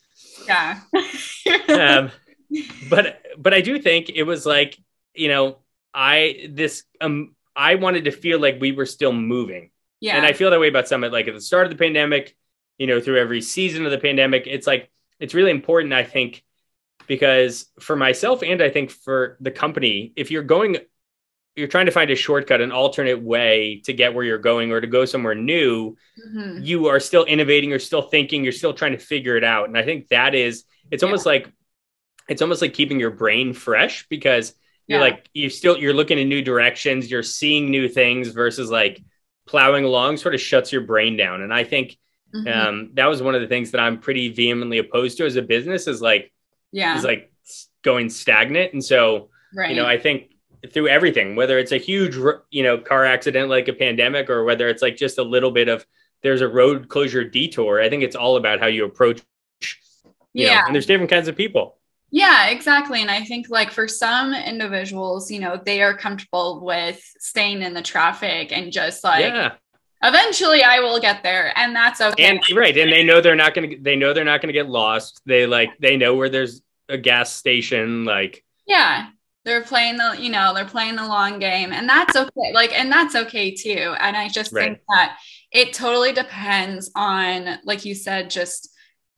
yeah 0.48 0.80
um, 1.69 2.12
but 2.89 3.21
but 3.38 3.54
I 3.54 3.62
do 3.62 3.80
think 3.80 4.10
it 4.10 4.24
was 4.24 4.45
like 4.45 4.77
you 5.13 5.27
know 5.27 5.60
I 5.94 6.50
this 6.50 6.83
um 7.01 7.36
I 7.56 7.75
wanted 7.75 8.06
to 8.06 8.12
feel 8.12 8.39
like 8.39 8.57
we 8.60 8.72
were 8.72 8.86
still 8.86 9.13
moving, 9.13 9.72
yeah 10.00 10.15
and 10.15 10.25
I 10.25 10.33
feel 10.33 10.50
that 10.51 10.60
way 10.60 10.69
about 10.69 10.88
Summit. 10.88 11.12
Like 11.12 11.27
at 11.27 11.33
the 11.33 11.42
start 11.42 11.65
of 11.65 11.72
the 11.72 11.77
pandemic, 11.77 12.36
you 12.77 12.88
know, 12.88 13.01
through 13.01 13.19
every 13.19 13.42
season 13.42 13.86
of 13.86 13.92
the 13.92 13.98
pandemic, 13.98 14.48
it's 14.48 14.65
like 14.65 14.89
it's 15.19 15.33
really 15.33 15.51
important. 15.51 15.94
I 15.94 16.04
think 16.04 16.44
because 17.07 17.65
for 17.80 17.95
myself 17.95 18.44
and 18.44 18.62
I 18.62 18.69
think 18.69 18.92
for 18.92 19.38
the 19.42 19.51
company, 19.51 20.13
if 20.15 20.31
you're 20.31 20.44
going, 20.44 20.77
you're 21.59 21.67
trying 21.67 21.85
to 21.85 21.91
find 21.91 22.09
a 22.09 22.15
shortcut, 22.15 22.61
an 22.61 22.71
alternate 22.71 23.21
way 23.21 23.81
to 23.85 23.94
get 23.94 24.13
where 24.13 24.23
you're 24.25 24.38
going 24.38 24.71
or 24.71 24.79
to 24.81 24.88
go 24.88 25.06
somewhere 25.06 25.35
new 25.35 25.95
Mhm. 26.35 26.65
you 26.65 26.88
are 26.88 27.00
still 27.00 27.23
innovating, 27.25 27.69
you're 27.69 27.79
still 27.79 28.01
thinking, 28.01 28.44
you're 28.44 28.51
still 28.51 28.73
trying 28.73 28.91
to 28.94 28.97
figure 28.97 29.35
it 29.38 29.44
out. 29.44 29.67
And 29.67 29.77
I 29.77 29.83
think 29.83 30.07
that 30.09 30.33
is 30.35 30.63
it's 30.91 31.03
almost 31.03 31.25
like 31.25 31.47
it's 32.27 32.41
almost 32.41 32.61
like 32.61 32.73
keeping 32.73 33.00
your 33.00 33.11
brain 33.11 33.53
fresh 33.53 34.07
because 34.09 34.53
you're 34.88 35.00
Yeah. 35.00 35.03
like 35.06 35.29
you're 35.33 35.50
still 35.50 35.77
you're 35.77 35.94
looking 35.94 36.17
in 36.17 36.29
new 36.29 36.41
directions, 36.41 37.09
you're 37.11 37.23
seeing 37.23 37.69
new 37.69 37.88
things 37.88 38.29
versus 38.29 38.69
like 38.71 39.00
plowing 39.47 39.83
along 39.85 40.17
sort 40.17 40.35
of 40.35 40.41
shuts 40.41 40.71
your 40.71 40.81
brain 40.81 41.17
down. 41.17 41.41
And 41.41 41.53
I 41.53 41.63
think 41.63 41.97
Mhm. 42.35 42.55
um, 42.55 42.89
that 42.94 43.07
was 43.07 43.21
one 43.21 43.33
of 43.35 43.41
the 43.41 43.47
things 43.47 43.71
that 43.71 43.81
I'm 43.81 44.00
pretty 44.00 44.29
vehemently 44.29 44.77
opposed 44.77 45.17
to 45.17 45.25
as 45.25 45.35
a 45.35 45.41
business 45.41 45.88
is 45.88 46.01
like 46.01 46.31
yeah 46.71 46.97
is 46.97 47.03
like 47.03 47.31
going 47.81 48.09
stagnant. 48.09 48.73
And 48.73 48.83
so 48.83 49.29
right 49.55 49.69
you 49.71 49.75
know, 49.75 49.85
I 49.85 49.97
think 49.97 50.28
through 50.71 50.88
everything, 50.89 51.35
whether 51.35 51.57
it's 51.57 51.71
a 51.71 51.77
huge, 51.77 52.15
you 52.51 52.63
know, 52.63 52.77
car 52.77 53.06
accident 53.06 53.50
like 53.50 53.67
a 53.67 53.73
pandemic, 53.73 54.29
or 54.29 54.44
whether 54.44 54.67
it's 54.67 54.81
like 54.81 54.97
just 54.97 55.17
a 55.17 55.23
little 55.23 55.51
bit 55.51 55.69
of 55.69 55.85
there's 56.21 56.41
a 56.41 56.47
road 56.47 56.89
closure 56.89 57.23
detour. 57.23 57.81
I 57.81 57.89
think 57.89 58.03
it's 58.03 58.15
all 58.15 58.38
about 58.38 58.59
how 58.59 58.67
you 58.67 58.85
approach. 58.85 59.21
You 60.33 60.45
yeah 60.45 60.61
know, 60.61 60.65
and 60.67 60.75
there's 60.75 60.85
different 60.85 61.09
kinds 61.09 61.27
of 61.27 61.35
people. 61.35 61.77
Yeah, 62.11 62.47
exactly. 62.47 63.01
And 63.01 63.11
I 63.11 63.23
think 63.23 63.50
like 63.50 63.71
for 63.71 63.88
some 63.88 64.33
individuals, 64.33 65.29
you 65.29 65.39
know, 65.39 65.61
they 65.63 65.81
are 65.81 65.95
comfortable 65.95 66.63
with 66.63 67.01
staying 67.19 67.62
in 67.62 67.73
the 67.73 67.81
traffic 67.81 68.51
and 68.51 68.72
just 68.72 69.03
like 69.03 69.25
yeah, 69.25 69.53
eventually 70.03 70.63
I 70.63 70.79
will 70.79 71.00
get 71.00 71.24
there 71.24 71.57
and 71.57 71.75
that's 71.75 72.01
okay. 72.01 72.25
and 72.25 72.41
right, 72.55 72.75
and 72.77 72.91
they 72.91 73.03
know 73.03 73.22
they're 73.22 73.36
not 73.36 73.53
gonna. 73.53 73.75
They 73.79 73.95
know 73.95 74.13
they're 74.13 74.25
not 74.25 74.41
gonna 74.41 74.53
get 74.53 74.69
lost. 74.69 75.22
They 75.25 75.45
like 75.45 75.69
they 75.79 75.98
know 75.98 76.15
where 76.15 76.29
there's 76.29 76.62
a 76.89 76.98
gas 76.98 77.34
station. 77.34 78.05
Like 78.05 78.43
yeah. 78.65 79.10
They're 79.46 79.63
playing 79.63 79.98
the, 79.98 80.15
you 80.19 80.29
know, 80.29 80.53
they're 80.53 80.65
playing 80.65 80.96
the 80.96 81.08
long 81.08 81.39
game 81.39 81.72
and 81.72 81.88
that's 81.88 82.15
okay. 82.15 82.51
Like, 82.53 82.77
and 82.77 82.91
that's 82.91 83.15
okay 83.15 83.55
too. 83.55 83.96
And 84.00 84.15
I 84.15 84.27
just 84.27 84.53
think 84.53 84.79
that 84.89 85.17
it 85.51 85.74
totally 85.74 86.12
depends 86.12 86.91
on, 86.96 87.60
like 87.63 87.86
you 87.86 87.96
said, 87.96 88.29
just 88.29 88.69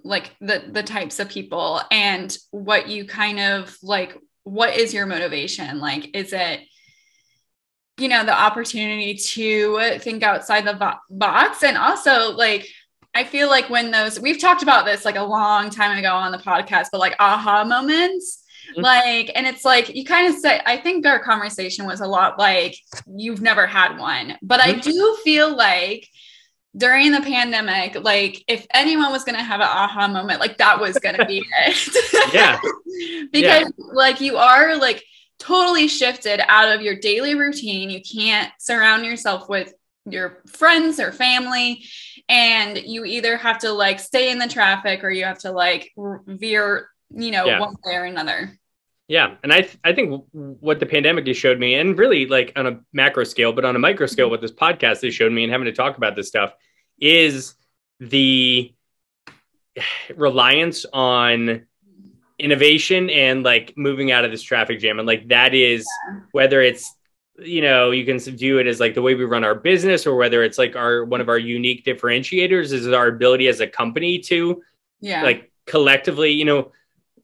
like 0.04 0.36
the 0.42 0.64
the 0.72 0.84
types 0.84 1.20
of 1.20 1.30
people 1.30 1.82
and 1.92 2.38
what 2.52 2.88
you 2.88 3.06
kind 3.06 3.40
of 3.40 3.78
like 3.84 4.18
what 4.44 4.76
is 4.76 4.94
your 4.94 5.06
motivation 5.06 5.80
like 5.80 6.16
is 6.16 6.34
it 6.34 6.62
you 7.98 8.08
know 8.08 8.26
the 8.26 8.34
opportunity 8.34 9.16
to 9.16 10.00
think 10.00 10.24
outside 10.24 10.66
the 10.66 10.74
bo- 10.74 11.00
box 11.10 11.64
and 11.64 11.78
also 11.78 12.32
like 12.32 12.68
i 13.14 13.24
feel 13.24 13.48
like 13.48 13.70
when 13.70 13.92
those 13.92 14.20
we've 14.20 14.42
talked 14.42 14.64
about 14.64 14.86
this 14.86 15.06
like 15.06 15.18
a 15.18 15.24
long 15.24 15.70
time 15.70 15.98
ago 15.98 16.14
on 16.14 16.32
the 16.32 16.38
podcast 16.38 16.88
but 16.92 17.00
like 17.00 17.16
aha 17.20 17.64
moments. 17.64 18.41
like 18.78 19.32
and 19.36 19.46
it's 19.48 19.64
like 19.66 19.96
you 19.96 20.04
kind 20.06 20.34
of 20.34 20.40
say 20.40 20.62
i 20.66 20.78
think 20.78 21.06
our 21.06 21.20
conversation 21.20 21.86
was 21.86 22.02
a 22.02 22.08
lot 22.08 22.38
like 22.40 22.76
you've 23.08 23.42
never 23.42 23.66
had 23.68 23.98
one. 23.98 24.38
But 24.42 24.60
i 24.62 24.74
do 24.74 25.18
feel 25.24 25.56
like 25.56 26.08
during 26.78 27.12
the 27.12 27.20
pandemic 27.22 28.02
like 28.02 28.44
if 28.48 28.66
anyone 28.74 29.12
was 29.12 29.26
going 29.26 29.38
to 29.38 29.44
have 29.44 29.60
an 29.60 29.68
aha 29.68 30.08
moment 30.08 30.40
like 30.40 30.58
that 30.58 30.80
was 30.80 30.98
going 31.00 31.18
to 31.18 31.26
be 31.26 31.44
it. 31.66 32.34
Yeah, 32.34 32.60
because 33.32 33.72
like 33.94 34.22
you 34.22 34.38
are 34.38 34.78
like 34.78 35.04
totally 35.40 35.88
shifted 35.88 36.40
out 36.48 36.74
of 36.74 36.82
your 36.82 36.96
daily 36.96 37.36
routine. 37.36 37.90
You 37.90 38.02
can't 38.02 38.52
surround 38.60 39.06
yourself 39.06 39.50
with 39.50 39.74
your 40.06 40.42
friends 40.48 41.00
or 41.00 41.12
family. 41.12 41.84
And 42.30 42.78
you 42.78 43.04
either 43.04 43.36
have 43.38 43.60
to 43.60 43.72
like 43.72 44.00
stay 44.00 44.32
in 44.32 44.38
the 44.40 44.48
traffic 44.48 45.04
or 45.04 45.10
you 45.10 45.26
have 45.26 45.40
to 45.40 45.52
like 45.52 45.92
veer 46.26 46.88
you 47.14 47.32
know 47.32 47.46
Yeah. 47.46 47.60
one 47.60 47.76
way 47.84 47.96
or 47.96 48.06
another 48.06 48.58
yeah. 49.12 49.36
And 49.44 49.52
I 49.52 49.68
I 49.84 49.92
think 49.92 50.24
what 50.32 50.80
the 50.80 50.86
pandemic 50.86 51.28
has 51.28 51.36
showed 51.36 51.60
me, 51.60 51.76
and 51.76 52.00
really 52.00 52.28
like 52.28 52.54
on 52.56 52.66
a 52.66 52.80
macro 52.94 53.26
scale, 53.26 53.52
but 53.52 53.66
on 53.66 53.76
a 53.76 53.80
micro 53.80 54.06
scale, 54.08 54.28
mm-hmm. 54.28 54.32
what 54.32 54.42
this 54.42 54.54
podcast 54.54 55.04
has 55.04 55.14
showed 55.14 55.34
me, 55.34 55.44
and 55.44 55.52
having 55.52 55.66
to 55.66 55.74
talk 55.74 55.98
about 55.98 56.16
this 56.16 56.30
stuff, 56.30 56.54
is 56.98 57.56
the 58.00 58.74
reliance 60.16 60.86
on 60.94 61.66
innovation 62.40 63.10
and 63.10 63.44
like 63.44 63.74
moving 63.76 64.14
out 64.14 64.24
of 64.24 64.32
this 64.32 64.42
traffic 64.42 64.80
jam 64.80 64.98
and 64.98 65.08
like 65.08 65.28
that 65.28 65.54
is 65.54 65.86
whether 66.32 66.60
it's 66.60 66.92
you 67.38 67.62
know 67.62 67.92
you 67.92 68.04
can 68.04 68.18
view 68.18 68.58
it 68.58 68.66
as 68.66 68.80
like 68.80 68.96
the 68.96 69.02
way 69.02 69.14
we 69.14 69.24
run 69.26 69.44
our 69.44 69.54
business 69.54 70.08
or 70.08 70.16
whether 70.16 70.42
it's 70.44 70.58
like 70.58 70.76
our 70.76 71.06
one 71.06 71.22
of 71.22 71.30
our 71.30 71.38
unique 71.38 71.86
differentiators 71.86 72.74
is 72.74 72.88
our 72.88 73.10
ability 73.10 73.48
as 73.48 73.60
a 73.60 73.68
company 73.68 74.18
to 74.18 74.60
yeah 75.02 75.22
like 75.22 75.52
collectively 75.68 76.32
you 76.32 76.46
know 76.46 76.72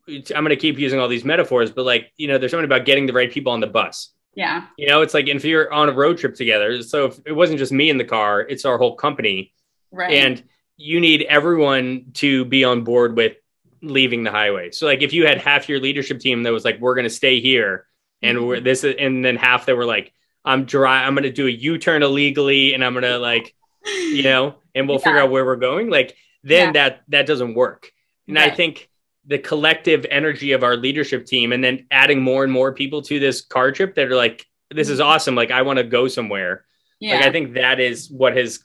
i'm 0.08 0.44
going 0.44 0.50
to 0.50 0.56
keep 0.56 0.78
using 0.78 1.00
all 1.00 1.08
these 1.08 1.26
metaphors 1.26 1.72
but 1.72 1.86
like 1.86 2.12
you 2.18 2.28
know 2.28 2.38
there's 2.38 2.52
something 2.52 2.66
about 2.66 2.86
getting 2.86 3.06
the 3.06 3.14
right 3.14 3.32
people 3.32 3.52
on 3.52 3.60
the 3.60 3.68
bus. 3.68 4.14
Yeah. 4.36 4.68
You 4.78 4.88
know 4.88 5.02
it's 5.02 5.14
like 5.14 5.28
if 5.28 5.44
you're 5.44 5.72
on 5.74 5.90
a 5.90 5.94
road 5.94 6.18
trip 6.18 6.36
together 6.36 6.82
so 6.84 7.06
if 7.06 7.20
it 7.26 7.34
wasn't 7.34 7.60
just 7.60 7.72
me 7.72 7.90
in 7.90 7.98
the 7.98 8.06
car 8.06 8.42
it's 8.42 8.66
our 8.66 8.78
whole 8.78 8.96
company. 8.96 9.54
Right. 9.92 10.14
And 10.14 10.44
you 10.78 11.00
need 11.00 11.24
everyone 11.24 12.12
to 12.16 12.46
be 12.46 12.64
on 12.64 12.84
board 12.84 13.18
with 13.18 13.38
leaving 13.82 14.24
the 14.24 14.32
highway. 14.32 14.72
So 14.72 14.86
like 14.86 15.02
if 15.02 15.12
you 15.12 15.26
had 15.26 15.40
half 15.40 15.68
your 15.68 15.80
leadership 15.80 16.20
team 16.20 16.44
that 16.44 16.54
was 16.54 16.64
like 16.64 16.80
we're 16.80 16.94
going 16.94 17.06
to 17.06 17.10
stay 17.10 17.40
here 17.40 17.88
and 18.22 18.38
mm-hmm. 18.38 18.48
we're 18.48 18.60
this 18.60 18.84
and 18.84 19.24
then 19.24 19.36
half 19.36 19.66
that 19.66 19.76
were 19.76 19.86
like 19.86 20.14
i'm 20.46 20.66
dry 20.66 21.04
i'm 21.04 21.16
gonna 21.16 21.32
do 21.32 21.48
a 21.48 21.52
u-turn 21.52 22.04
illegally 22.04 22.74
and 22.74 22.84
i'm 22.84 22.94
gonna 22.94 23.18
like 23.18 23.56
you 23.86 24.24
know 24.24 24.56
and 24.76 24.88
we'll 24.88 24.98
yeah. 24.98 25.04
figure 25.04 25.20
out 25.20 25.32
where 25.32 25.46
we're 25.46 25.56
going 25.56 25.90
like 25.90 26.16
then 26.44 26.68
yeah. 26.68 26.72
that 26.74 27.02
that 27.10 27.26
doesn't 27.26 27.56
work. 27.56 27.92
And 28.28 28.38
right. 28.38 28.52
i 28.52 28.56
think 28.56 28.90
the 29.28 29.38
collective 29.38 30.06
energy 30.10 30.54
of 30.54 30.64
our 30.64 30.78
leadership 30.78 31.26
team 31.26 31.52
and 31.52 31.64
then 31.64 31.86
adding 31.92 32.22
more 32.22 32.44
and 32.44 32.52
more 32.52 32.74
people 32.74 33.02
to 33.02 33.20
this 33.20 33.42
car 33.42 33.72
trip 33.72 33.96
that 33.96 34.08
are 34.08 34.16
like 34.16 34.46
this 34.72 34.90
is 34.90 35.00
mm-hmm. 35.00 35.10
awesome 35.10 35.36
like 35.36 35.52
i 35.52 35.62
want 35.62 35.78
to 35.78 35.84
go 35.84 36.08
somewhere 36.08 36.66
yeah. 37.00 37.16
like 37.16 37.26
i 37.26 37.32
think 37.32 37.54
that 37.54 37.80
is 37.80 38.10
what 38.10 38.36
has 38.36 38.64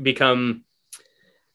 become 0.00 0.64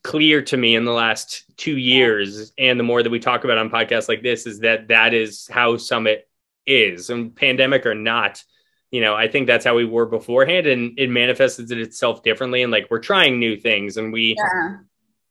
clear 0.03 0.41
to 0.41 0.55
me 0.55 0.75
in 0.75 0.85
the 0.85 0.91
last 0.91 1.43
two 1.57 1.75
years 1.77 2.53
and 2.57 2.79
the 2.79 2.83
more 2.83 3.01
that 3.01 3.09
we 3.09 3.19
talk 3.19 3.43
about 3.43 3.57
on 3.57 3.69
podcasts 3.69 4.07
like 4.07 4.21
this 4.21 4.45
is 4.45 4.59
that 4.59 4.89
that 4.89 5.13
is 5.13 5.47
how 5.51 5.75
summit 5.75 6.29
is 6.65 7.09
and 7.09 7.35
pandemic 7.35 7.85
or 7.85 7.95
not 7.95 8.43
you 8.91 9.01
know 9.01 9.15
i 9.15 9.27
think 9.27 9.47
that's 9.47 9.65
how 9.65 9.75
we 9.75 9.85
were 9.85 10.05
beforehand 10.05 10.67
and 10.67 10.99
it 10.99 11.09
manifests 11.09 11.59
itself 11.59 12.23
differently 12.23 12.61
and 12.61 12.71
like 12.71 12.87
we're 12.89 12.99
trying 12.99 13.39
new 13.39 13.57
things 13.57 13.97
and 13.97 14.13
we 14.13 14.35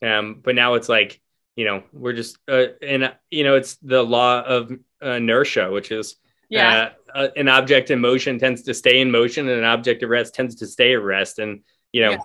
yeah. 0.03 0.19
um 0.19 0.41
but 0.43 0.55
now 0.55 0.75
it's 0.75 0.89
like 0.89 1.21
you 1.57 1.65
know 1.65 1.83
we're 1.93 2.13
just 2.13 2.39
uh, 2.49 2.67
and 2.83 3.13
you 3.31 3.45
know 3.45 3.57
it's 3.57 3.77
the 3.77 4.03
law 4.03 4.41
of 4.43 4.73
inertia 5.03 5.71
which 5.71 5.91
is 5.91 6.17
yeah 6.49 6.91
uh, 7.15 7.19
uh, 7.19 7.29
an 7.37 7.49
object 7.49 7.91
in 7.91 8.01
motion 8.01 8.39
tends 8.39 8.63
to 8.63 8.75
stay 8.75 9.01
in 9.01 9.11
motion 9.11 9.49
and 9.49 9.59
an 9.59 9.65
object 9.65 10.03
at 10.03 10.09
rest 10.09 10.35
tends 10.35 10.55
to 10.55 10.67
stay 10.67 10.95
at 10.95 11.03
rest 11.03 11.39
and 11.39 11.61
you 11.93 12.03
know 12.03 12.13
yeah. 12.13 12.19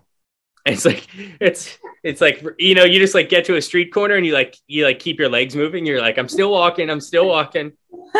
it's 0.65 0.85
like 0.85 1.07
it's 1.39 1.77
it's 2.03 2.21
like 2.21 2.45
you 2.59 2.75
know 2.75 2.83
you 2.83 2.99
just 2.99 3.15
like 3.15 3.29
get 3.29 3.45
to 3.45 3.55
a 3.55 3.61
street 3.61 3.91
corner 3.93 4.15
and 4.15 4.25
you 4.25 4.33
like 4.33 4.55
you 4.67 4.83
like 4.83 4.99
keep 4.99 5.19
your 5.19 5.29
legs 5.29 5.55
moving 5.55 5.85
you're 5.85 6.01
like 6.01 6.17
i'm 6.17 6.29
still 6.29 6.51
walking 6.51 6.89
i'm 6.89 7.01
still 7.01 7.27
walking 7.27 7.71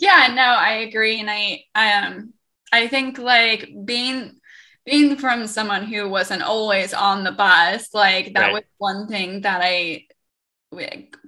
yeah, 0.00 0.32
no, 0.34 0.42
I 0.42 0.84
agree. 0.86 1.20
And 1.20 1.30
I, 1.30 1.64
um, 1.74 2.32
I 2.72 2.88
think 2.88 3.18
like 3.18 3.70
being, 3.84 4.38
being 4.86 5.16
from 5.16 5.46
someone 5.48 5.84
who 5.84 6.08
wasn't 6.08 6.42
always 6.42 6.94
on 6.94 7.24
the 7.24 7.32
bus, 7.32 7.88
like 7.92 8.32
that 8.34 8.40
right. 8.40 8.52
was 8.52 8.62
one 8.78 9.08
thing 9.08 9.42
that 9.42 9.60
I 9.62 10.06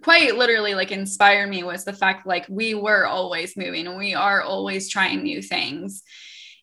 quite 0.02 0.36
literally 0.36 0.74
like 0.74 0.92
inspired 0.92 1.48
me 1.48 1.62
was 1.62 1.84
the 1.84 1.92
fact 1.92 2.26
like 2.26 2.46
we 2.48 2.74
were 2.74 3.06
always 3.06 3.56
moving 3.56 3.86
and 3.86 3.98
we 3.98 4.14
are 4.14 4.42
always 4.42 4.88
trying 4.88 5.22
new 5.22 5.42
things. 5.42 6.02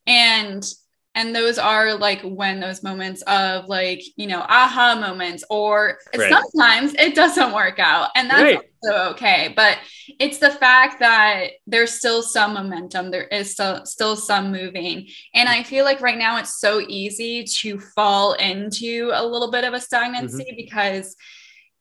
And 0.07 0.65
and 1.15 1.33
those 1.33 1.57
are 1.57 1.95
like 1.95 2.21
when 2.21 2.59
those 2.59 2.83
moments 2.83 3.21
of 3.23 3.65
like 3.67 4.01
you 4.17 4.27
know 4.27 4.41
aha 4.41 4.95
moments 4.99 5.43
or 5.49 5.97
right. 6.15 6.29
sometimes 6.29 6.93
it 6.95 7.15
doesn't 7.15 7.53
work 7.53 7.79
out 7.79 8.09
and 8.15 8.29
that's 8.29 8.41
right. 8.43 8.59
also 8.83 9.11
okay 9.11 9.53
but 9.55 9.77
it's 10.19 10.37
the 10.37 10.51
fact 10.51 10.99
that 10.99 11.47
there's 11.65 11.93
still 11.93 12.21
some 12.21 12.53
momentum 12.53 13.09
there 13.09 13.27
is 13.27 13.51
still 13.51 13.85
still 13.85 14.15
some 14.15 14.51
moving 14.51 15.07
and 15.33 15.49
i 15.49 15.63
feel 15.63 15.85
like 15.85 16.01
right 16.01 16.17
now 16.17 16.37
it's 16.37 16.59
so 16.59 16.81
easy 16.87 17.43
to 17.43 17.79
fall 17.79 18.33
into 18.33 19.11
a 19.13 19.25
little 19.25 19.49
bit 19.49 19.63
of 19.63 19.73
a 19.73 19.79
stagnancy 19.79 20.43
mm-hmm. 20.43 20.55
because 20.55 21.15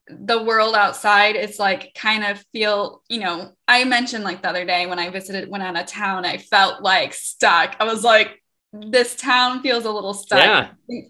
the 0.06 0.42
world 0.42 0.74
outside 0.74 1.34
is 1.34 1.58
like 1.58 1.94
kind 1.94 2.24
of 2.24 2.42
feel 2.52 3.02
you 3.08 3.18
know 3.18 3.50
i 3.66 3.84
mentioned 3.84 4.22
like 4.22 4.42
the 4.42 4.48
other 4.48 4.66
day 4.66 4.86
when 4.86 4.98
i 4.98 5.08
visited 5.08 5.48
went 5.48 5.64
out 5.64 5.78
of 5.78 5.86
town 5.86 6.26
i 6.26 6.36
felt 6.36 6.82
like 6.82 7.14
stuck 7.14 7.74
i 7.80 7.84
was 7.84 8.04
like 8.04 8.38
this 8.74 9.14
town 9.14 9.62
feels 9.62 9.84
a 9.84 9.90
little 9.90 10.14
stuck. 10.14 10.40
Yeah. 10.88 11.00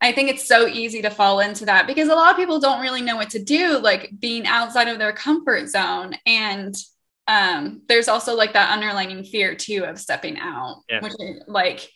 I 0.00 0.12
think 0.12 0.30
it's 0.30 0.46
so 0.46 0.66
easy 0.66 1.02
to 1.02 1.10
fall 1.10 1.40
into 1.40 1.66
that 1.66 1.86
because 1.86 2.08
a 2.08 2.14
lot 2.14 2.30
of 2.30 2.36
people 2.38 2.58
don't 2.58 2.80
really 2.80 3.02
know 3.02 3.16
what 3.16 3.30
to 3.30 3.42
do, 3.42 3.78
like 3.78 4.10
being 4.18 4.46
outside 4.46 4.88
of 4.88 4.98
their 4.98 5.12
comfort 5.12 5.68
zone. 5.68 6.14
And 6.24 6.74
um, 7.28 7.82
there's 7.86 8.08
also 8.08 8.34
like 8.34 8.54
that 8.54 8.72
underlining 8.72 9.24
fear 9.24 9.54
too 9.54 9.84
of 9.84 9.98
stepping 9.98 10.38
out, 10.38 10.82
yeah. 10.88 11.00
which 11.00 11.12
like, 11.46 11.86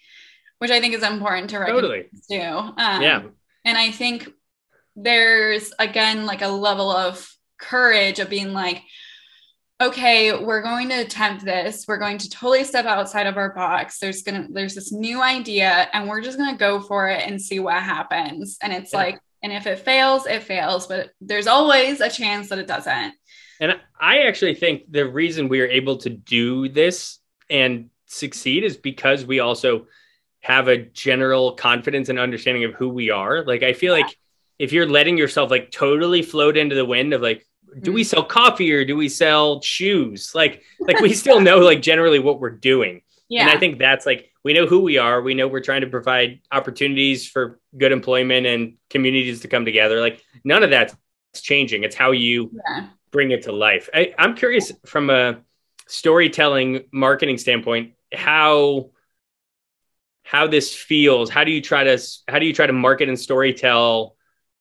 which 0.59 0.71
I 0.71 0.81
think 0.81 0.95
is 0.95 1.03
important 1.03 1.51
to 1.51 1.59
recognize 1.59 1.83
totally. 1.83 2.07
too. 2.31 2.43
Um, 2.43 3.03
yeah. 3.03 3.23
And 3.65 3.79
I 3.79 3.91
think 3.91 4.29
there's 4.97 5.73
again 5.79 6.27
like 6.27 6.43
a 6.43 6.49
level 6.49 6.91
of 6.91 7.27
courage 7.59 8.21
of 8.21 8.29
being 8.29 8.53
like, 8.53 8.83
okay, 9.81 10.33
we're 10.33 10.63
going 10.63 10.89
to 10.91 11.01
attempt 11.01 11.45
this. 11.45 11.87
We're 11.87 11.99
going 11.99 12.19
to 12.19 12.31
totally 12.31 12.65
step 12.65 12.87
outside 12.87 13.27
of 13.27 13.37
our 13.37 13.53
box. 13.55 13.99
There's 13.99 14.23
gonna 14.23 14.47
there's 14.51 14.75
this 14.75 14.93
new 14.93 15.23
idea 15.23 15.89
and 15.93 16.09
we're 16.09 16.21
just 16.21 16.39
gonna 16.39 16.57
go 16.57 16.81
for 16.81 17.09
it 17.09 17.27
and 17.27 17.41
see 17.41 17.59
what 17.59 17.83
happens. 17.83 18.57
And 18.63 18.73
it's 18.73 18.93
yeah. 18.93 18.99
like, 18.99 19.21
and 19.43 19.53
if 19.53 19.67
it 19.67 19.81
fails, 19.81 20.27
it 20.27 20.43
fails, 20.43 20.87
but 20.87 21.11
there's 21.21 21.47
always 21.47 22.01
a 22.01 22.09
chance 22.09 22.49
that 22.49 22.59
it 22.59 22.67
doesn't. 22.67 23.15
And 23.61 23.79
I 24.01 24.21
actually 24.21 24.55
think 24.55 24.91
the 24.91 25.09
reason 25.09 25.49
we 25.49 25.61
are 25.61 25.67
able 25.67 25.99
to 25.99 26.11
do 26.11 26.69
this 26.69 27.19
and 27.51 27.91
succeed 28.07 28.65
is 28.65 28.77
because 28.77 29.25
we 29.25 29.41
also 29.41 29.87
have 30.41 30.69
a 30.69 30.79
general 30.79 31.53
confidence 31.53 32.09
and 32.09 32.19
understanding 32.19 32.65
of 32.65 32.75
who 32.75 32.89
we 32.89 33.11
are. 33.11 33.45
Like 33.45 33.63
I 33.63 33.73
feel 33.73 33.97
yeah. 33.97 34.05
like 34.05 34.19
if 34.59 34.73
you're 34.73 34.89
letting 34.89 35.19
yourself 35.19 35.51
like 35.51 35.71
totally 35.71 36.23
float 36.23 36.57
into 36.57 36.75
the 36.75 36.85
wind 36.85 37.13
of 37.13 37.23
like 37.23 37.47
do 37.81 37.93
we 37.93 38.03
mm. 38.03 38.07
sell 38.07 38.25
coffee 38.25 38.73
or 38.73 38.85
do 38.85 38.97
we 38.97 39.09
sell 39.09 39.61
shoes? 39.61 40.33
Like, 40.35 40.63
like 40.81 41.01
we 41.01 41.13
still 41.15 41.41
know 41.41 41.59
like 41.59 41.83
generally 41.83 42.19
what 42.19 42.41
we're 42.41 42.51
doing. 42.51 43.03
Yeah. 43.29 43.43
And 43.43 43.51
I 43.51 43.59
think 43.59 43.79
that's 43.79 44.07
like 44.07 44.31
we 44.45 44.53
know 44.53 44.67
who 44.67 44.81
we 44.81 44.99
are. 44.99 45.23
We 45.23 45.35
know 45.35 45.49
we're 45.49 45.61
trying 45.61 45.81
to 45.81 45.87
provide 45.87 46.41
opportunities 46.53 47.27
for 47.27 47.59
good 47.77 47.93
employment 47.93 48.47
and 48.47 48.75
communities 48.91 49.41
to 49.41 49.49
come 49.49 49.65
together. 49.65 50.01
Like 50.01 50.23
none 50.45 50.63
of 50.63 50.71
that's 50.71 50.95
changing. 51.35 51.85
It's 51.85 51.97
how 51.97 52.13
you 52.13 52.51
yeah. 52.69 52.89
bring 53.11 53.31
it 53.31 53.43
to 53.45 53.53
life. 53.53 53.89
I, 53.95 54.15
I'm 54.19 54.37
curious 54.37 54.73
from 54.85 55.11
a 55.11 55.41
storytelling 55.89 56.85
marketing 56.93 57.39
standpoint, 57.39 57.93
how 58.13 58.91
how 60.23 60.47
this 60.47 60.75
feels. 60.75 61.31
How 61.31 61.45
do 61.45 61.51
you 61.51 61.61
try 61.61 61.85
to 61.85 61.99
how 62.29 62.39
do 62.39 62.47
you 62.47 62.53
try 62.53 62.67
to 62.67 62.73
market 62.73 63.09
and 63.09 63.19
storytell, 63.19 64.13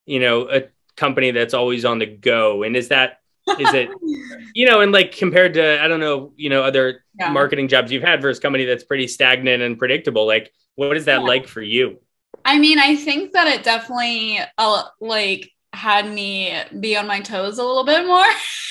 you 0.05 0.19
know, 0.19 0.49
a 0.49 0.63
company 0.95 1.31
that's 1.31 1.53
always 1.53 1.85
on 1.85 1.99
the 1.99 2.05
go 2.05 2.63
and 2.63 2.75
is 2.75 2.89
that 2.89 3.17
is 3.59 3.73
it 3.73 3.89
you 4.53 4.65
know 4.65 4.81
and 4.81 4.91
like 4.91 5.11
compared 5.15 5.53
to 5.53 5.81
i 5.83 5.87
don't 5.87 5.99
know 5.99 6.33
you 6.35 6.49
know 6.49 6.63
other 6.63 7.03
yeah. 7.19 7.29
marketing 7.29 7.67
jobs 7.67 7.91
you've 7.91 8.03
had 8.03 8.21
versus 8.21 8.39
company 8.39 8.65
that's 8.65 8.83
pretty 8.83 9.07
stagnant 9.07 9.61
and 9.61 9.77
predictable 9.77 10.25
like 10.25 10.51
what 10.75 10.95
is 10.95 11.05
that 11.05 11.21
yeah. 11.21 11.27
like 11.27 11.47
for 11.47 11.61
you 11.61 11.99
i 12.45 12.57
mean 12.57 12.79
i 12.79 12.95
think 12.95 13.33
that 13.33 13.47
it 13.47 13.63
definitely 13.63 14.39
uh, 14.57 14.83
like 15.01 15.49
had 15.73 16.07
me 16.07 16.55
be 16.79 16.95
on 16.95 17.07
my 17.07 17.19
toes 17.19 17.57
a 17.57 17.63
little 17.63 17.83
bit 17.83 18.05
more 18.05 18.25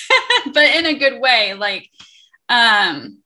but 0.53 0.75
in 0.77 0.87
a 0.87 0.95
good 0.95 1.21
way 1.21 1.55
like 1.55 1.91
um 2.49 3.19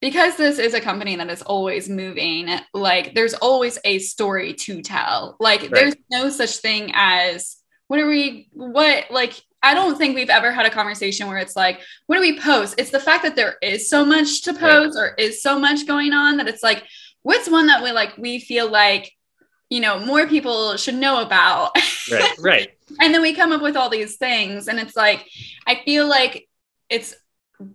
because 0.00 0.36
this 0.36 0.58
is 0.58 0.72
a 0.72 0.80
company 0.80 1.16
that 1.16 1.28
is 1.28 1.42
always 1.42 1.88
moving 1.88 2.48
like 2.72 3.14
there's 3.14 3.34
always 3.34 3.78
a 3.84 3.98
story 3.98 4.54
to 4.54 4.80
tell 4.80 5.36
like 5.38 5.62
right. 5.62 5.70
there's 5.72 5.94
no 6.10 6.30
such 6.30 6.56
thing 6.58 6.90
as 6.94 7.59
what 7.90 7.98
are 7.98 8.06
we 8.06 8.48
what 8.52 9.10
like 9.10 9.42
I 9.64 9.74
don't 9.74 9.98
think 9.98 10.14
we've 10.14 10.30
ever 10.30 10.52
had 10.52 10.64
a 10.64 10.70
conversation 10.70 11.26
where 11.26 11.38
it's 11.38 11.56
like, 11.56 11.80
what 12.06 12.14
do 12.14 12.20
we 12.20 12.38
post? 12.38 12.76
It's 12.78 12.92
the 12.92 13.00
fact 13.00 13.24
that 13.24 13.34
there 13.34 13.56
is 13.60 13.90
so 13.90 14.04
much 14.04 14.42
to 14.42 14.54
post 14.54 14.96
right. 14.96 15.10
or 15.10 15.14
is 15.18 15.42
so 15.42 15.58
much 15.58 15.88
going 15.88 16.12
on 16.12 16.36
that 16.36 16.46
it's 16.46 16.62
like, 16.62 16.84
what's 17.22 17.50
one 17.50 17.66
that 17.66 17.82
we 17.82 17.90
like 17.90 18.16
we 18.16 18.38
feel 18.38 18.70
like, 18.70 19.12
you 19.70 19.80
know, 19.80 19.98
more 19.98 20.28
people 20.28 20.76
should 20.76 20.94
know 20.94 21.20
about. 21.20 21.72
Right. 22.10 22.30
Right. 22.40 22.70
and 23.00 23.12
then 23.12 23.22
we 23.22 23.34
come 23.34 23.50
up 23.50 23.60
with 23.60 23.76
all 23.76 23.90
these 23.90 24.16
things. 24.18 24.68
And 24.68 24.78
it's 24.78 24.94
like, 24.94 25.28
I 25.66 25.82
feel 25.84 26.08
like 26.08 26.48
it's 26.88 27.16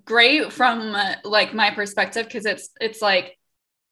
great 0.05 0.53
from 0.53 0.95
uh, 0.95 1.15
like 1.25 1.53
my 1.53 1.71
perspective 1.71 2.25
because 2.25 2.45
it's 2.45 2.69
it's 2.79 3.01
like, 3.01 3.37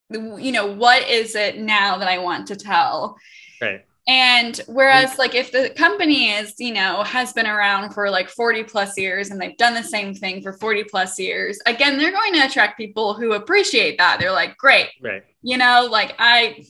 you 0.10 0.53
know, 0.53 0.68
what 0.68 1.06
is 1.10 1.36
it 1.36 1.58
now 1.58 1.98
that 1.98 2.08
I 2.08 2.20
want 2.20 2.48
to 2.48 2.56
tell? 2.56 3.18
Right 3.62 3.86
and 4.05 4.60
whereas, 4.67 5.17
like, 5.17 5.33
if 5.33 5.51
the 5.51 5.69
company 5.77 6.31
is, 6.31 6.55
you 6.60 6.74
know, 6.74 7.03
has 7.03 7.31
been 7.31 7.48
around 7.48 7.93
for 7.93 8.10
like 8.10 8.27
40 8.27 8.63
plus 8.63 8.98
years 8.98 9.31
and 9.31 9.39
they've 9.41 9.55
done 9.57 9.74
the 9.74 9.83
same 9.83 10.13
thing 10.13 10.41
for 10.41 10.51
40 10.51 10.83
plus 10.86 11.17
years, 11.17 11.57
again, 11.65 11.98
they're 11.98 12.12
going 12.12 12.33
to 12.33 12.45
attract 12.45 12.77
people 12.77 13.13
who 13.13 13.31
appreciate 13.31 13.98
that. 14.00 14.19
They're 14.19 14.33
like, 14.33 14.57
great. 14.57 14.89
Right. 15.01 15.24
You 15.41 15.57
know, 15.57 15.88
like, 15.89 16.15
I 16.19 16.65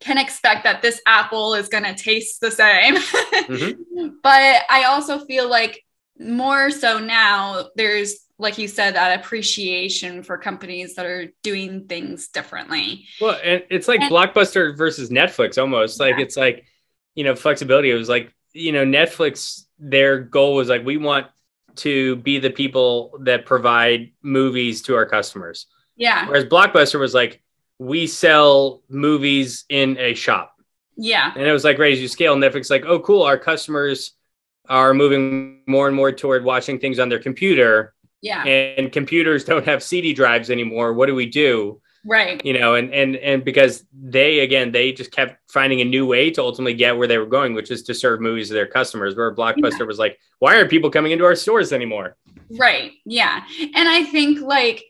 can 0.00 0.16
expect 0.16 0.64
that 0.64 0.80
this 0.80 1.02
apple 1.06 1.54
is 1.54 1.68
going 1.68 1.84
to 1.84 1.94
taste 1.94 2.40
the 2.40 2.50
same. 2.50 2.96
mm-hmm. 2.96 4.08
But 4.22 4.62
I 4.70 4.84
also 4.84 5.24
feel 5.24 5.50
like 5.50 5.84
more 6.18 6.70
so 6.70 6.98
now 6.98 7.68
there's 7.76 8.20
like 8.38 8.56
you 8.56 8.68
said 8.68 8.94
that 8.94 9.18
appreciation 9.18 10.22
for 10.22 10.38
companies 10.38 10.94
that 10.94 11.06
are 11.06 11.26
doing 11.42 11.86
things 11.86 12.28
differently. 12.28 13.06
Well 13.20 13.38
and 13.42 13.64
it's 13.70 13.88
like 13.88 14.00
and, 14.00 14.12
blockbuster 14.12 14.76
versus 14.76 15.10
netflix 15.10 15.60
almost. 15.60 16.00
Like 16.00 16.16
yeah. 16.16 16.24
it's 16.24 16.36
like 16.36 16.64
you 17.14 17.24
know 17.24 17.34
flexibility. 17.34 17.90
It 17.90 17.94
was 17.94 18.08
like 18.08 18.32
you 18.52 18.72
know 18.72 18.84
netflix 18.84 19.64
their 19.78 20.20
goal 20.20 20.54
was 20.54 20.68
like 20.68 20.84
we 20.84 20.96
want 20.96 21.26
to 21.76 22.16
be 22.16 22.38
the 22.38 22.50
people 22.50 23.16
that 23.20 23.46
provide 23.46 24.12
movies 24.22 24.82
to 24.82 24.94
our 24.96 25.06
customers. 25.06 25.66
Yeah. 25.96 26.26
Whereas 26.28 26.44
blockbuster 26.44 26.98
was 26.98 27.14
like 27.14 27.42
we 27.78 28.06
sell 28.06 28.82
movies 28.88 29.64
in 29.68 29.96
a 29.98 30.14
shop. 30.14 30.54
Yeah. 30.96 31.32
And 31.34 31.44
it 31.44 31.52
was 31.52 31.64
like 31.64 31.78
right 31.78 31.92
as 31.92 32.00
you 32.00 32.08
scale 32.08 32.36
netflix 32.36 32.70
like 32.70 32.84
oh 32.84 33.00
cool 33.00 33.22
our 33.22 33.38
customers 33.38 34.12
are 34.68 34.92
moving 34.92 35.62
more 35.66 35.86
and 35.86 35.96
more 35.96 36.12
toward 36.12 36.44
watching 36.44 36.78
things 36.78 36.98
on 36.98 37.08
their 37.08 37.18
computer. 37.18 37.94
Yeah. 38.20 38.44
And 38.44 38.90
computers 38.92 39.44
don't 39.44 39.64
have 39.66 39.82
CD 39.82 40.12
drives 40.12 40.50
anymore. 40.50 40.92
What 40.92 41.06
do 41.06 41.14
we 41.14 41.26
do? 41.26 41.80
Right. 42.04 42.44
You 42.44 42.58
know, 42.58 42.74
and 42.74 42.92
and 42.94 43.16
and 43.16 43.44
because 43.44 43.84
they 43.92 44.40
again 44.40 44.72
they 44.72 44.92
just 44.92 45.10
kept 45.10 45.38
finding 45.52 45.80
a 45.80 45.84
new 45.84 46.06
way 46.06 46.30
to 46.30 46.42
ultimately 46.42 46.74
get 46.74 46.96
where 46.96 47.06
they 47.06 47.18
were 47.18 47.26
going, 47.26 47.54
which 47.54 47.70
is 47.70 47.82
to 47.84 47.94
serve 47.94 48.20
movies 48.20 48.48
to 48.48 48.54
their 48.54 48.66
customers. 48.66 49.14
Where 49.14 49.34
Blockbuster 49.34 49.80
yeah. 49.80 49.86
was 49.86 49.98
like, 49.98 50.18
why 50.38 50.56
aren't 50.56 50.70
people 50.70 50.90
coming 50.90 51.12
into 51.12 51.24
our 51.24 51.34
stores 51.34 51.72
anymore? 51.72 52.16
Right. 52.50 52.92
Yeah. 53.04 53.42
And 53.74 53.88
I 53.88 54.04
think 54.04 54.40
like 54.40 54.84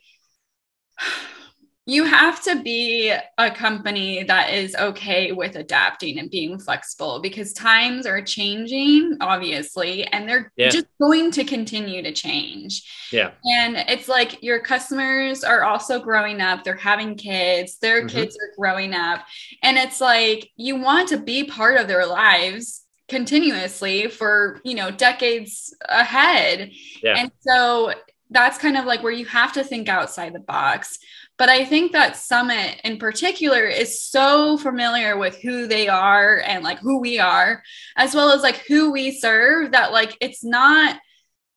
you 1.88 2.04
have 2.04 2.42
to 2.42 2.62
be 2.62 3.14
a 3.38 3.50
company 3.50 4.22
that 4.22 4.52
is 4.52 4.76
okay 4.76 5.32
with 5.32 5.56
adapting 5.56 6.18
and 6.18 6.30
being 6.30 6.58
flexible 6.58 7.18
because 7.18 7.54
times 7.54 8.04
are 8.04 8.20
changing 8.20 9.16
obviously 9.22 10.04
and 10.08 10.28
they're 10.28 10.52
yeah. 10.56 10.68
just 10.68 10.86
going 11.00 11.30
to 11.30 11.44
continue 11.44 12.02
to 12.02 12.12
change 12.12 13.08
yeah 13.10 13.30
and 13.44 13.76
it's 13.88 14.06
like 14.06 14.42
your 14.42 14.60
customers 14.60 15.42
are 15.42 15.64
also 15.64 15.98
growing 15.98 16.42
up 16.42 16.62
they're 16.62 16.76
having 16.76 17.14
kids 17.14 17.78
their 17.78 18.00
mm-hmm. 18.00 18.08
kids 18.08 18.36
are 18.36 18.54
growing 18.58 18.92
up 18.92 19.24
and 19.62 19.78
it's 19.78 20.00
like 20.00 20.50
you 20.56 20.76
want 20.76 21.08
to 21.08 21.16
be 21.16 21.42
part 21.44 21.80
of 21.80 21.88
their 21.88 22.06
lives 22.06 22.84
continuously 23.08 24.08
for 24.08 24.60
you 24.62 24.74
know 24.74 24.90
decades 24.90 25.74
ahead 25.88 26.70
yeah. 27.02 27.14
and 27.16 27.32
so 27.40 27.94
that's 28.30 28.58
kind 28.58 28.76
of 28.76 28.84
like 28.84 29.02
where 29.02 29.10
you 29.10 29.24
have 29.24 29.54
to 29.54 29.64
think 29.64 29.88
outside 29.88 30.34
the 30.34 30.40
box 30.40 30.98
but 31.38 31.48
I 31.48 31.64
think 31.64 31.92
that 31.92 32.16
Summit 32.16 32.80
in 32.82 32.98
particular 32.98 33.64
is 33.64 34.02
so 34.02 34.58
familiar 34.58 35.16
with 35.16 35.36
who 35.36 35.68
they 35.68 35.86
are 35.86 36.42
and 36.44 36.64
like 36.64 36.80
who 36.80 36.98
we 36.98 37.20
are, 37.20 37.62
as 37.96 38.12
well 38.14 38.30
as 38.30 38.42
like 38.42 38.64
who 38.66 38.90
we 38.90 39.12
serve 39.12 39.72
that 39.72 39.92
like 39.92 40.16
it's 40.20 40.44
not. 40.44 40.98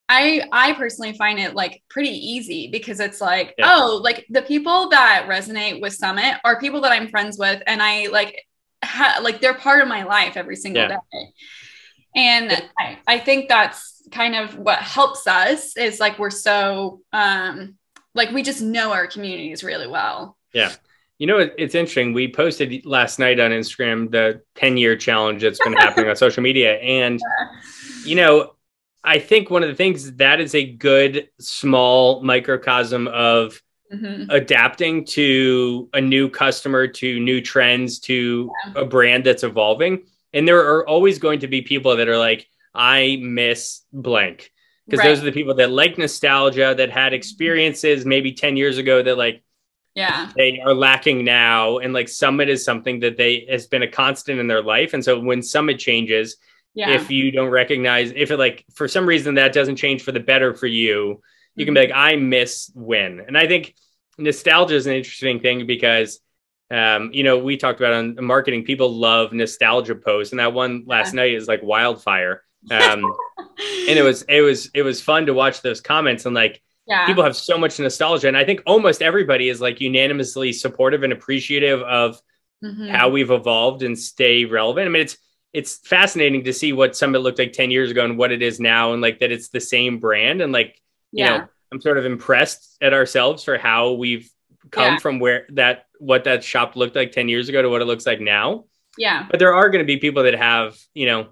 I 0.08 0.44
I 0.52 0.74
personally 0.74 1.14
find 1.14 1.40
it 1.40 1.56
like 1.56 1.82
pretty 1.90 2.10
easy 2.10 2.70
because 2.70 3.00
it's 3.00 3.22
like, 3.22 3.56
yeah. 3.58 3.74
oh, 3.76 4.00
like 4.04 4.26
the 4.30 4.42
people 4.42 4.90
that 4.90 5.26
resonate 5.28 5.82
with 5.82 5.94
Summit 5.94 6.36
are 6.44 6.60
people 6.60 6.82
that 6.82 6.92
I'm 6.92 7.08
friends 7.08 7.40
with 7.40 7.64
and 7.66 7.82
I 7.82 8.08
like 8.08 8.46
ha- 8.84 9.20
like 9.24 9.42
they're 9.42 9.54
part 9.54 9.82
of 9.82 9.88
my 9.88 10.04
life 10.04 10.38
every 10.38 10.58
single 10.58 10.84
yeah. 10.84 10.98
day. 11.12 11.34
And 12.14 12.52
I, 12.78 12.98
I 13.08 13.20
think 13.20 13.48
that's 13.48 14.04
kind 14.12 14.36
of 14.36 14.58
what 14.58 14.80
helps 14.80 15.28
us 15.28 15.78
is 15.78 16.00
like 16.00 16.20
we're 16.20 16.30
so 16.30 17.02
um 17.14 17.78
like 18.14 18.32
we 18.32 18.44
just 18.44 18.62
know 18.62 18.92
our 18.92 19.08
communities 19.08 19.64
really 19.64 19.88
well. 19.88 20.38
Yeah. 20.54 20.74
You 21.18 21.28
know, 21.28 21.38
it's 21.38 21.76
interesting. 21.76 22.14
We 22.14 22.32
posted 22.32 22.86
last 22.86 23.20
night 23.20 23.40
on 23.40 23.52
Instagram 23.52 24.10
the 24.12 24.42
10 24.56 24.78
year 24.78 24.96
challenge 24.96 25.44
that's 25.44 25.60
been 25.60 25.74
happening 25.74 26.10
on 26.10 26.16
social 26.18 26.42
media. 26.42 26.78
And, 26.80 27.20
you 28.04 28.16
know, 28.16 28.56
I 29.04 29.20
think 29.20 29.50
one 29.50 29.64
of 29.64 29.70
the 29.70 29.76
things 29.76 30.14
that 30.14 30.40
is 30.40 30.56
a 30.56 30.66
good 30.66 31.30
small 31.40 32.24
microcosm 32.24 33.08
of 33.08 33.62
mm-hmm. 33.92 34.30
adapting 34.30 35.06
to 35.06 35.90
a 35.94 36.02
new 36.02 36.30
customer, 36.30 36.88
to 36.88 37.20
new 37.20 37.42
trends, 37.42 38.00
to 38.00 38.52
yeah. 38.66 38.82
a 38.82 38.86
brand 38.86 39.24
that's 39.24 39.44
evolving. 39.44 40.04
And 40.34 40.48
there 40.48 40.60
are 40.74 40.88
always 40.88 41.20
going 41.20 41.40
to 41.40 41.48
be 41.48 41.62
people 41.62 41.96
that 41.98 42.10
are 42.10 42.18
like, 42.18 42.48
I 42.74 43.20
miss 43.22 43.82
blank 43.92 44.52
because 44.92 45.06
right. 45.06 45.10
those 45.10 45.22
are 45.22 45.26
the 45.26 45.32
people 45.32 45.54
that 45.56 45.72
like 45.72 45.98
nostalgia 45.98 46.76
that 46.78 46.92
had 46.92 47.14
experiences 47.14 48.06
maybe 48.06 48.34
10 48.34 48.58
years 48.58 48.78
ago 48.78 49.02
that 49.02 49.18
like 49.18 49.42
yeah 49.96 50.30
they 50.36 50.60
are 50.60 50.74
lacking 50.74 51.24
now 51.24 51.78
and 51.78 51.94
like 51.94 52.10
summit 52.10 52.50
is 52.50 52.64
something 52.64 53.00
that 53.00 53.16
they 53.16 53.48
has 53.50 53.68
been 53.68 53.84
a 53.84 53.88
constant 53.88 54.40
in 54.40 54.48
their 54.48 54.62
life 54.62 54.94
and 54.94 55.04
so 55.04 55.20
when 55.20 55.42
summit 55.42 55.80
changes 55.80 56.38
yeah. 56.74 56.92
if 56.92 57.10
you 57.10 57.32
don't 57.32 57.50
recognize 57.50 58.12
if 58.16 58.32
it 58.32 58.38
like 58.38 58.66
for 58.74 58.88
some 58.88 59.06
reason 59.06 59.36
that 59.36 59.54
doesn't 59.54 59.78
change 59.78 60.04
for 60.04 60.12
the 60.12 60.20
better 60.20 60.54
for 60.54 60.68
you 60.68 61.22
you 61.56 61.66
mm-hmm. 61.66 61.66
can 61.66 61.74
be 61.74 61.80
like 61.82 61.92
i 61.96 62.16
miss 62.16 62.70
when 62.76 63.22
and 63.26 63.38
i 63.38 63.48
think 63.48 63.74
nostalgia 64.18 64.76
is 64.76 64.88
an 64.88 64.94
interesting 64.94 65.40
thing 65.40 65.66
because 65.66 66.20
um, 66.70 67.12
you 67.12 67.24
know 67.24 67.38
we 67.38 67.58
talked 67.58 67.82
about 67.82 67.94
on 67.94 68.24
marketing 68.24 68.64
people 68.64 68.94
love 68.94 69.34
nostalgia 69.34 69.96
posts 69.96 70.32
and 70.32 70.40
that 70.40 70.54
one 70.54 70.84
last 70.86 71.14
yeah. 71.14 71.22
night 71.22 71.34
is 71.34 71.48
like 71.48 71.62
wildfire 71.62 72.44
um, 72.70 73.16
and 73.88 73.98
it 73.98 74.04
was 74.04 74.22
it 74.24 74.42
was 74.42 74.70
it 74.74 74.84
was 74.84 75.02
fun 75.02 75.26
to 75.26 75.34
watch 75.34 75.62
those 75.62 75.82
comments 75.82 76.26
and 76.26 76.36
like 76.36 76.62
yeah. 76.86 77.06
people 77.06 77.24
have 77.24 77.36
so 77.36 77.58
much 77.58 77.80
nostalgia 77.80 78.28
and 78.28 78.38
i 78.38 78.46
think 78.46 78.62
almost 78.66 79.02
everybody 79.02 79.50
is 79.50 79.62
like 79.62 79.82
unanimously 79.82 80.54
supportive 80.54 81.04
and 81.04 81.14
appreciative 81.14 81.82
of 81.82 82.22
mm-hmm. 82.64 82.88
how 82.88 83.10
we've 83.10 83.32
evolved 83.32 83.84
and 83.84 83.98
stay 83.98 84.46
relevant 84.46 84.86
i 84.86 84.90
mean 84.90 85.02
it's 85.02 85.18
it's 85.54 85.80
fascinating 85.88 86.44
to 86.44 86.54
see 86.54 86.72
what 86.72 86.96
summit 86.96 87.20
looked 87.20 87.40
like 87.40 87.52
10 87.52 87.72
years 87.72 87.92
ago 87.92 88.06
and 88.06 88.18
what 88.18 88.32
it 88.32 88.42
is 88.42 88.60
now 88.60 88.94
and 88.94 89.02
like 89.02 89.20
that 89.20 89.32
it's 89.32 89.50
the 89.50 89.60
same 89.60 90.00
brand 90.00 90.42
and 90.42 90.54
like 90.54 90.80
you 91.12 91.24
yeah. 91.26 91.38
know 91.38 91.48
i'm 91.72 91.82
sort 91.82 91.98
of 91.98 92.06
impressed 92.06 92.78
at 92.82 92.94
ourselves 92.94 93.44
for 93.44 93.58
how 93.58 93.94
we've 93.94 94.30
come 94.70 94.94
yeah. 94.94 95.00
from 95.00 95.20
where 95.20 95.46
that 95.50 95.86
what 95.98 96.26
that 96.26 96.44
shop 96.44 96.76
looked 96.76 96.96
like 96.96 97.12
10 97.12 97.28
years 97.28 97.50
ago 97.50 97.62
to 97.62 97.70
what 97.70 97.82
it 97.82 97.86
looks 97.86 98.06
like 98.06 98.22
now 98.22 98.66
yeah 98.98 99.26
but 99.30 99.40
there 99.40 99.54
are 99.54 99.70
going 99.70 99.84
to 99.84 99.88
be 99.88 99.98
people 99.98 100.24
that 100.24 100.36
have 100.36 100.78
you 100.94 101.08
know 101.08 101.28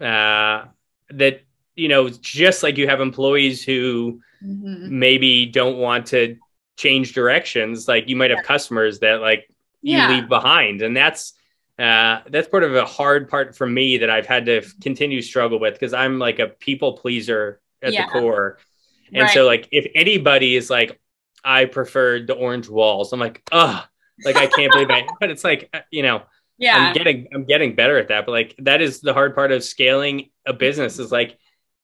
uh, 0.00 0.64
that 1.10 1.42
you 1.74 1.88
know 1.88 2.08
just 2.08 2.62
like 2.62 2.76
you 2.76 2.88
have 2.88 3.00
employees 3.00 3.62
who 3.62 4.20
mm-hmm. 4.42 4.98
maybe 4.98 5.46
don't 5.46 5.78
want 5.78 6.06
to 6.06 6.36
change 6.76 7.12
directions 7.12 7.88
like 7.88 8.08
you 8.08 8.16
might 8.16 8.30
have 8.30 8.38
yeah. 8.38 8.46
customers 8.46 9.00
that 9.00 9.20
like 9.20 9.48
you 9.82 9.96
yeah. 9.96 10.08
leave 10.08 10.28
behind 10.28 10.82
and 10.82 10.96
that's 10.96 11.34
uh, 11.78 12.22
that's 12.28 12.48
part 12.48 12.64
of 12.64 12.74
a 12.74 12.84
hard 12.84 13.28
part 13.28 13.54
for 13.54 13.66
me 13.66 13.98
that 13.98 14.10
I've 14.10 14.26
had 14.26 14.46
to 14.46 14.62
continue 14.80 15.22
struggle 15.22 15.60
with 15.60 15.74
because 15.74 15.94
I'm 15.94 16.18
like 16.18 16.40
a 16.40 16.48
people 16.48 16.94
pleaser 16.94 17.60
at 17.82 17.92
yeah. 17.92 18.06
the 18.06 18.12
core. 18.12 18.58
And 19.12 19.22
right. 19.22 19.30
so 19.32 19.46
like 19.46 19.68
if 19.70 19.86
anybody 19.94 20.56
is 20.56 20.70
like, 20.70 21.00
I 21.44 21.66
prefer 21.66 22.20
the 22.20 22.34
orange 22.34 22.68
walls, 22.68 23.12
I'm 23.12 23.20
like, 23.20 23.42
oh, 23.52 23.84
like 24.24 24.34
I 24.34 24.48
can't 24.48 24.72
believe 24.72 24.90
it. 24.90 25.04
But 25.20 25.30
it's 25.30 25.44
like, 25.44 25.70
uh, 25.72 25.80
you 25.92 26.02
know, 26.02 26.22
yeah. 26.58 26.88
I'm 26.88 26.92
getting 26.92 27.28
i'm 27.32 27.44
getting 27.44 27.74
better 27.74 27.98
at 27.98 28.08
that 28.08 28.26
but 28.26 28.32
like 28.32 28.54
that 28.58 28.82
is 28.82 29.00
the 29.00 29.14
hard 29.14 29.34
part 29.34 29.52
of 29.52 29.64
scaling 29.64 30.30
a 30.46 30.52
business 30.52 30.98
is 30.98 31.12
like 31.12 31.38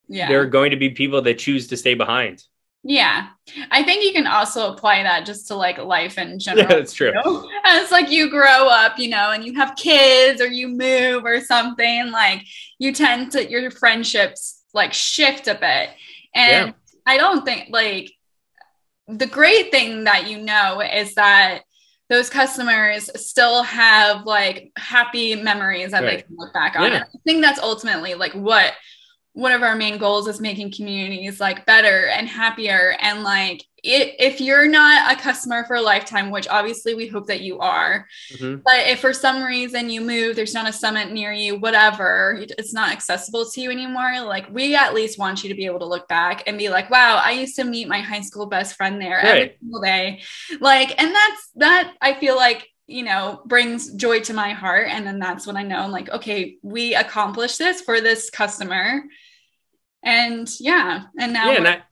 yeah. 0.09 0.29
there 0.29 0.41
are 0.41 0.47
going 0.47 0.71
to 0.71 0.77
be 0.77 0.91
people 0.91 1.23
that 1.23 1.39
choose 1.39 1.69
to 1.69 1.77
stay 1.77 1.95
behind. 1.95 2.43
Yeah. 2.83 3.29
I 3.71 3.83
think 3.83 4.05
you 4.05 4.13
can 4.13 4.27
also 4.27 4.73
apply 4.73 5.03
that 5.03 5.25
just 5.25 5.49
to 5.49 5.55
like 5.55 5.79
life 5.79 6.19
in 6.19 6.39
general 6.39 6.69
yeah 6.69 6.75
that's 6.75 6.93
true. 6.93 7.09
you 7.09 7.15
know? 7.15 7.49
as 7.65 7.91
like 7.91 8.11
you 8.11 8.29
grow 8.29 8.69
up 8.69 8.99
you 8.99 9.09
know 9.09 9.31
and 9.31 9.45
you 9.45 9.55
have 9.55 9.75
kids 9.77 10.41
or 10.41 10.47
you 10.47 10.69
move 10.69 11.25
or 11.25 11.41
something 11.41 12.11
like 12.11 12.45
you 12.79 12.93
tend 12.93 13.33
to 13.33 13.51
your 13.51 13.71
friendships 13.71 14.63
like 14.75 14.93
shift 14.93 15.49
a 15.49 15.55
bit. 15.55 15.91
And 16.35 16.69
yeah. 16.69 16.73
i 17.07 17.17
don't 17.17 17.45
think 17.45 17.69
like 17.71 18.11
the 19.09 19.27
great 19.27 19.71
thing 19.71 20.05
that 20.05 20.31
you 20.31 20.39
know 20.39 20.81
is 20.81 21.15
that 21.15 21.63
those 22.11 22.29
customers 22.29 23.11
still 23.17 23.63
have 23.63 24.27
like 24.27 24.73
happy 24.77 25.35
memories 25.35 25.93
that 25.93 26.03
right. 26.03 26.19
they 26.19 26.23
can 26.23 26.37
look 26.37 26.53
back 26.53 26.77
on. 26.77 26.93
Yeah. 26.93 27.05
I 27.05 27.19
think 27.25 27.43
that's 27.43 27.59
ultimately 27.59 28.15
like 28.15 28.33
what 28.33 28.73
one 29.35 29.51
of 29.51 29.63
our 29.63 29.75
main 29.75 29.99
goals 29.99 30.29
is 30.29 30.41
making 30.41 30.71
communities 30.73 31.41
like 31.41 31.67
better 31.67 32.07
and 32.07 32.29
happier 32.29 32.97
and 33.01 33.23
like 33.23 33.65
it, 33.83 34.15
if 34.19 34.41
you're 34.41 34.67
not 34.67 35.13
a 35.13 35.21
customer 35.21 35.65
for 35.65 35.77
a 35.77 35.83
lifetime 35.83 36.31
which 36.31 36.49
obviously 36.49 36.95
we 36.95 37.07
hope 37.07 37.27
that 37.27 37.41
you 37.41 37.59
are 37.59 38.07
mm-hmm. 38.33 38.61
but 38.65 38.87
if 38.87 39.01
for 39.01 39.13
some 39.13 39.43
reason 39.43 39.91
you 39.91 40.01
move 40.01 40.37
there's 40.37 40.55
not 40.55 40.69
a 40.69 40.73
summit 40.73 41.13
near 41.13 41.33
you 41.33 41.59
whatever 41.59 42.45
it's 42.59 42.73
not 42.73 42.93
accessible 42.93 43.45
to 43.45 43.61
you 43.61 43.71
anymore 43.71 44.21
like 44.23 44.49
we 44.51 44.75
at 44.75 44.95
least 44.95 45.19
want 45.19 45.43
you 45.43 45.49
to 45.49 45.55
be 45.55 45.67
able 45.67 45.81
to 45.81 45.85
look 45.87 46.09
back 46.09 46.45
and 46.47 46.57
be 46.57 46.69
like 46.69 46.89
wow 46.89 47.21
i 47.23 47.33
used 47.33 47.57
to 47.57 47.65
meet 47.65 47.89
my 47.89 47.99
high 47.99 48.23
school 48.23 48.47
best 48.47 48.77
friend 48.77 49.01
there 49.01 49.17
right. 49.17 49.27
every 49.27 49.57
single 49.61 49.81
day 49.81 50.23
like 50.61 50.91
and 51.03 51.13
that's 51.13 51.51
that 51.57 51.93
i 52.01 52.15
feel 52.15 52.37
like 52.37 52.69
you 52.87 53.03
know 53.03 53.41
brings 53.47 53.93
joy 53.95 54.21
to 54.21 54.35
my 54.35 54.51
heart 54.51 54.89
and 54.91 55.07
then 55.07 55.19
that's 55.19 55.47
when 55.47 55.57
i 55.57 55.63
know 55.63 55.79
i'm 55.79 55.91
like 55.91 56.11
okay 56.11 56.57
we 56.63 56.95
accomplished 56.95 57.59
this 57.59 57.81
for 57.81 58.01
this 58.01 58.31
customer 58.31 59.03
and 60.03 60.49
yeah 60.61 61.05
and 61.19 61.33
now 61.33 61.51
yeah, 61.51 61.57
and 61.57 61.69
I, 61.69 61.83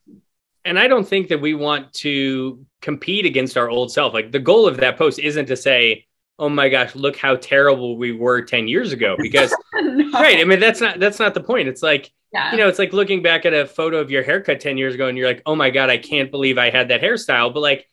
and 0.64 0.78
I 0.78 0.86
don't 0.86 1.08
think 1.08 1.28
that 1.28 1.40
we 1.40 1.54
want 1.54 1.92
to 1.94 2.64
compete 2.82 3.26
against 3.26 3.56
our 3.56 3.70
old 3.70 3.90
self 3.90 4.12
like 4.12 4.32
the 4.32 4.38
goal 4.38 4.66
of 4.66 4.76
that 4.78 4.98
post 4.98 5.18
isn't 5.18 5.46
to 5.46 5.56
say 5.56 6.06
oh 6.38 6.48
my 6.48 6.68
gosh 6.68 6.94
look 6.94 7.16
how 7.16 7.36
terrible 7.36 7.96
we 7.96 8.12
were 8.12 8.42
10 8.42 8.68
years 8.68 8.92
ago 8.92 9.16
because 9.20 9.54
no. 9.74 10.10
right 10.12 10.38
i 10.38 10.44
mean 10.44 10.60
that's 10.60 10.80
not 10.80 11.00
that's 11.00 11.18
not 11.18 11.32
the 11.32 11.40
point 11.40 11.68
it's 11.68 11.82
like 11.82 12.12
yeah. 12.32 12.50
you 12.50 12.58
know, 12.58 12.68
it's 12.68 12.78
like 12.78 12.92
looking 12.92 13.22
back 13.22 13.44
at 13.44 13.52
a 13.52 13.66
photo 13.66 13.98
of 13.98 14.10
your 14.10 14.22
haircut 14.22 14.60
10 14.60 14.78
years 14.78 14.94
ago 14.94 15.06
and 15.06 15.18
you're 15.18 15.28
like, 15.28 15.42
oh 15.44 15.54
my 15.54 15.70
God, 15.70 15.90
I 15.90 15.98
can't 15.98 16.30
believe 16.30 16.58
I 16.58 16.70
had 16.70 16.88
that 16.88 17.02
hairstyle. 17.02 17.52
But 17.52 17.60
like, 17.60 17.88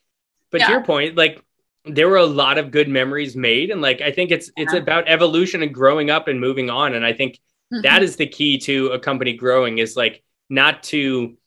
but 0.50 0.62
yeah. 0.62 0.68
to 0.68 0.72
your 0.74 0.84
point, 0.84 1.16
like 1.16 1.44
there 1.86 2.10
were 2.10 2.18
a 2.18 2.26
lot 2.26 2.58
of 2.58 2.72
good 2.72 2.90
memories 2.90 3.36
made. 3.36 3.72
And 3.72 3.82
like, 3.82 4.02
I 4.02 4.12
think 4.12 4.32
it's, 4.32 4.52
it's 4.58 4.74
about 4.74 5.08
evolution 5.08 5.64
and 5.64 5.74
growing 5.74 6.10
up 6.10 6.28
and 6.28 6.40
moving 6.40 6.70
on. 6.70 6.94
And 6.94 7.06
I 7.06 7.14
think 7.14 7.36
mm-hmm. 7.74 7.82
that 7.84 8.04
is 8.04 8.16
the 8.16 8.28
key 8.28 8.58
to 8.60 8.88
a 8.88 9.00
company 9.00 9.34
growing 9.34 9.78
is 9.78 9.96
like 9.96 10.24
not 10.50 10.84
to, 10.84 11.38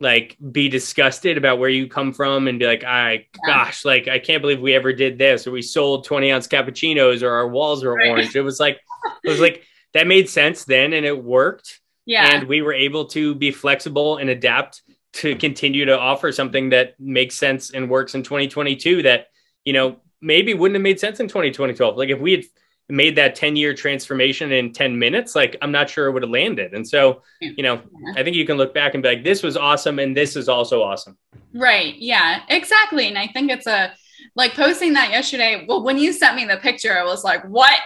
like 0.00 0.36
be 0.52 0.68
disgusted 0.68 1.36
about 1.36 1.58
where 1.58 1.68
you 1.68 1.88
come 1.88 2.12
from 2.12 2.48
and 2.48 2.58
be 2.58 2.66
like, 2.66 2.84
I 2.84 3.12
yeah. 3.12 3.18
gosh, 3.46 3.84
like 3.84 4.08
I 4.08 4.18
can't 4.18 4.42
believe 4.42 4.60
we 4.60 4.74
ever 4.74 4.92
did 4.92 5.18
this 5.18 5.46
or 5.46 5.50
we 5.50 5.62
sold 5.62 6.04
20 6.04 6.30
ounce 6.30 6.46
cappuccinos 6.46 7.22
or 7.22 7.30
our 7.30 7.48
walls 7.48 7.82
are 7.84 7.94
right. 7.94 8.10
orange. 8.10 8.36
It 8.36 8.42
was 8.42 8.60
like 8.60 8.80
it 9.24 9.28
was 9.28 9.40
like 9.40 9.64
that 9.94 10.06
made 10.06 10.28
sense 10.28 10.64
then 10.64 10.92
and 10.92 11.04
it 11.04 11.22
worked. 11.22 11.80
Yeah. 12.06 12.32
And 12.32 12.48
we 12.48 12.62
were 12.62 12.72
able 12.72 13.06
to 13.06 13.34
be 13.34 13.50
flexible 13.50 14.16
and 14.16 14.30
adapt 14.30 14.82
to 15.14 15.34
continue 15.36 15.86
to 15.86 15.98
offer 15.98 16.32
something 16.32 16.70
that 16.70 16.98
makes 17.00 17.34
sense 17.34 17.70
and 17.70 17.90
works 17.90 18.14
in 18.14 18.22
2022 18.22 19.02
that, 19.02 19.26
you 19.68 19.74
know, 19.74 19.98
maybe 20.22 20.54
wouldn't 20.54 20.76
have 20.76 20.82
made 20.82 20.98
sense 20.98 21.20
in 21.20 21.28
2012. 21.28 21.98
Like 21.98 22.08
if 22.08 22.18
we 22.18 22.32
had 22.32 22.44
made 22.88 23.16
that 23.16 23.34
10 23.34 23.54
year 23.54 23.74
transformation 23.74 24.50
in 24.50 24.72
10 24.72 24.98
minutes, 24.98 25.36
like 25.36 25.58
I'm 25.60 25.70
not 25.70 25.90
sure 25.90 26.06
it 26.06 26.12
would 26.12 26.22
have 26.22 26.30
landed. 26.30 26.72
And 26.72 26.88
so, 26.88 27.20
you 27.38 27.62
know, 27.62 27.82
I 28.16 28.22
think 28.22 28.34
you 28.34 28.46
can 28.46 28.56
look 28.56 28.72
back 28.72 28.94
and 28.94 29.02
be 29.02 29.10
like, 29.10 29.24
this 29.24 29.42
was 29.42 29.58
awesome. 29.58 29.98
And 29.98 30.16
this 30.16 30.36
is 30.36 30.48
also 30.48 30.82
awesome. 30.82 31.18
Right. 31.52 31.96
Yeah, 31.96 32.40
exactly. 32.48 33.08
And 33.08 33.18
I 33.18 33.26
think 33.26 33.50
it's 33.50 33.66
a, 33.66 33.92
like 34.34 34.54
posting 34.54 34.94
that 34.94 35.10
yesterday. 35.10 35.66
Well, 35.68 35.82
when 35.84 35.98
you 35.98 36.14
sent 36.14 36.34
me 36.34 36.46
the 36.46 36.56
picture, 36.56 36.98
I 36.98 37.04
was 37.04 37.24
like, 37.24 37.44
what? 37.44 37.78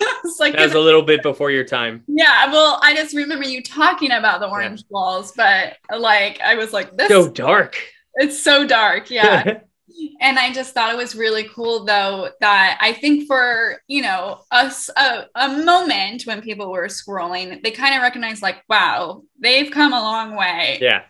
was 0.24 0.40
like, 0.40 0.56
that 0.56 0.64
was 0.64 0.74
a 0.74 0.80
little 0.80 1.02
bit 1.02 1.22
before 1.22 1.52
your 1.52 1.64
time. 1.64 2.02
Yeah. 2.08 2.50
Well, 2.50 2.80
I 2.82 2.92
just 2.92 3.14
remember 3.14 3.44
you 3.44 3.62
talking 3.62 4.10
about 4.10 4.40
the 4.40 4.48
orange 4.48 4.80
yeah. 4.80 4.86
walls, 4.90 5.32
but 5.36 5.76
like, 5.96 6.40
I 6.40 6.56
was 6.56 6.72
like, 6.72 6.96
this 6.96 7.08
so 7.08 7.28
dark. 7.30 7.80
It's 8.16 8.42
so 8.42 8.66
dark. 8.66 9.10
Yeah. 9.10 9.60
and 10.20 10.38
I 10.38 10.52
just 10.52 10.74
thought 10.74 10.92
it 10.92 10.96
was 10.96 11.14
really 11.14 11.44
cool 11.44 11.84
though 11.84 12.30
that 12.40 12.78
I 12.80 12.92
think 12.92 13.26
for, 13.26 13.80
you 13.88 14.02
know, 14.02 14.40
us 14.50 14.90
a, 14.96 15.26
a 15.34 15.48
moment 15.48 16.22
when 16.24 16.42
people 16.42 16.70
were 16.70 16.86
scrolling, 16.86 17.62
they 17.62 17.70
kind 17.70 17.94
of 17.94 18.02
recognized 18.02 18.42
like, 18.42 18.62
wow, 18.68 19.22
they've 19.38 19.70
come 19.70 19.92
a 19.92 20.00
long 20.00 20.36
way. 20.36 20.78
Yeah. 20.80 21.02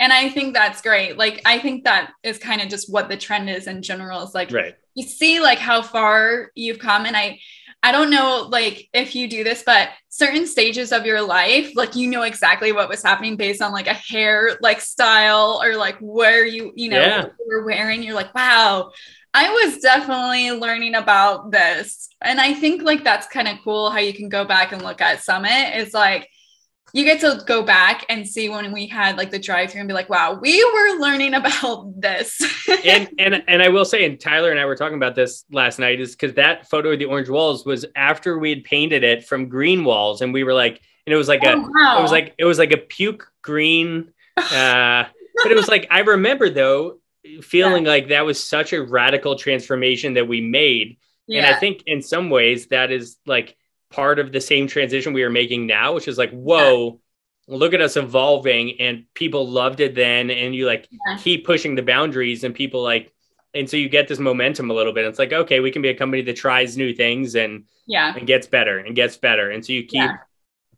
And 0.00 0.12
I 0.12 0.30
think 0.30 0.54
that's 0.54 0.82
great. 0.82 1.16
Like 1.16 1.42
I 1.44 1.58
think 1.58 1.84
that 1.84 2.12
is 2.22 2.38
kind 2.38 2.60
of 2.60 2.68
just 2.68 2.90
what 2.90 3.08
the 3.08 3.16
trend 3.16 3.48
is 3.50 3.66
in 3.66 3.82
general. 3.82 4.22
Is 4.22 4.34
like 4.34 4.50
right. 4.50 4.74
you 4.94 5.06
see 5.06 5.40
like 5.40 5.58
how 5.58 5.82
far 5.82 6.50
you've 6.54 6.78
come. 6.78 7.06
And 7.06 7.16
I 7.16 7.38
I 7.82 7.90
don't 7.90 8.10
know 8.10 8.48
like 8.50 8.88
if 8.92 9.14
you 9.14 9.28
do 9.28 9.42
this, 9.42 9.64
but 9.64 9.90
certain 10.08 10.46
stages 10.46 10.92
of 10.92 11.04
your 11.04 11.20
life, 11.20 11.72
like 11.74 11.96
you 11.96 12.08
know 12.08 12.22
exactly 12.22 12.70
what 12.72 12.88
was 12.88 13.02
happening 13.02 13.36
based 13.36 13.60
on 13.60 13.72
like 13.72 13.88
a 13.88 13.94
hair 13.94 14.56
like 14.60 14.80
style 14.80 15.60
or 15.62 15.76
like 15.76 15.96
where 16.00 16.46
you, 16.46 16.72
you 16.76 16.90
know, 16.90 17.00
yeah. 17.00 17.22
you 17.24 17.46
were 17.48 17.64
wearing. 17.64 18.02
You're 18.02 18.14
like, 18.14 18.34
wow, 18.34 18.92
I 19.34 19.48
was 19.48 19.78
definitely 19.78 20.52
learning 20.52 20.94
about 20.94 21.50
this. 21.50 22.08
And 22.20 22.40
I 22.40 22.54
think 22.54 22.82
like 22.82 23.02
that's 23.02 23.26
kind 23.26 23.48
of 23.48 23.58
cool 23.64 23.90
how 23.90 23.98
you 23.98 24.12
can 24.12 24.28
go 24.28 24.44
back 24.44 24.72
and 24.72 24.82
look 24.82 25.00
at 25.00 25.22
Summit. 25.22 25.72
It's 25.74 25.94
like 25.94 26.28
you 26.94 27.04
get 27.04 27.20
to 27.20 27.42
go 27.46 27.62
back 27.62 28.04
and 28.10 28.28
see 28.28 28.48
when 28.50 28.70
we 28.70 28.86
had 28.86 29.16
like 29.16 29.30
the 29.30 29.38
drive 29.38 29.70
through 29.70 29.80
and 29.80 29.88
be 29.88 29.94
like, 29.94 30.10
wow, 30.10 30.38
we 30.40 30.62
were 30.62 31.00
learning 31.00 31.32
about 31.34 32.00
this. 32.00 32.40
and 32.84 33.08
and 33.18 33.42
and 33.48 33.62
I 33.62 33.68
will 33.68 33.86
say, 33.86 34.04
and 34.04 34.20
Tyler 34.20 34.50
and 34.50 34.60
I 34.60 34.66
were 34.66 34.76
talking 34.76 34.96
about 34.96 35.14
this 35.14 35.44
last 35.50 35.78
night, 35.78 36.00
is 36.00 36.12
because 36.12 36.34
that 36.34 36.68
photo 36.68 36.92
of 36.92 36.98
the 36.98 37.06
orange 37.06 37.30
walls 37.30 37.64
was 37.64 37.86
after 37.96 38.38
we 38.38 38.50
had 38.50 38.64
painted 38.64 39.04
it 39.04 39.24
from 39.24 39.48
green 39.48 39.84
walls, 39.84 40.20
and 40.20 40.34
we 40.34 40.44
were 40.44 40.52
like, 40.52 40.80
and 41.06 41.14
it 41.14 41.16
was 41.16 41.28
like 41.28 41.40
oh, 41.44 41.52
a, 41.52 41.60
wow. 41.60 41.98
it 41.98 42.02
was 42.02 42.12
like 42.12 42.34
it 42.38 42.44
was 42.44 42.58
like 42.58 42.72
a 42.72 42.78
puke 42.78 43.30
green. 43.42 44.12
Uh, 44.34 45.04
but 45.42 45.52
it 45.52 45.54
was 45.54 45.68
like 45.68 45.86
I 45.90 46.00
remember 46.00 46.48
though 46.48 47.00
feeling 47.42 47.84
yeah. 47.84 47.90
like 47.90 48.08
that 48.08 48.24
was 48.24 48.42
such 48.42 48.72
a 48.72 48.82
radical 48.82 49.36
transformation 49.36 50.14
that 50.14 50.26
we 50.26 50.40
made, 50.40 50.96
yeah. 51.26 51.44
and 51.44 51.54
I 51.54 51.58
think 51.58 51.82
in 51.84 52.00
some 52.00 52.30
ways 52.30 52.68
that 52.68 52.90
is 52.90 53.18
like 53.26 53.54
part 53.92 54.18
of 54.18 54.32
the 54.32 54.40
same 54.40 54.66
transition 54.66 55.12
we 55.12 55.22
are 55.22 55.30
making 55.30 55.66
now, 55.66 55.94
which 55.94 56.08
is 56.08 56.18
like, 56.18 56.30
whoa, 56.30 57.00
yeah. 57.46 57.56
look 57.56 57.74
at 57.74 57.80
us 57.80 57.96
evolving. 57.96 58.80
And 58.80 59.04
people 59.14 59.48
loved 59.48 59.80
it 59.80 59.94
then. 59.94 60.30
And 60.30 60.54
you 60.54 60.66
like 60.66 60.88
yeah. 60.90 61.18
keep 61.18 61.46
pushing 61.46 61.74
the 61.74 61.82
boundaries, 61.82 62.44
and 62.44 62.54
people 62.54 62.82
like, 62.82 63.12
and 63.54 63.68
so 63.68 63.76
you 63.76 63.88
get 63.88 64.08
this 64.08 64.18
momentum 64.18 64.70
a 64.70 64.74
little 64.74 64.92
bit. 64.92 65.04
It's 65.04 65.18
like, 65.18 65.32
okay, 65.32 65.60
we 65.60 65.70
can 65.70 65.82
be 65.82 65.90
a 65.90 65.96
company 65.96 66.22
that 66.22 66.36
tries 66.36 66.76
new 66.76 66.94
things 66.94 67.34
and 67.34 67.64
yeah, 67.86 68.14
and 68.16 68.26
gets 68.26 68.46
better 68.46 68.78
and 68.78 68.96
gets 68.96 69.16
better. 69.16 69.50
And 69.50 69.64
so 69.64 69.72
you 69.72 69.82
keep 69.82 69.94
yeah. 69.94 70.16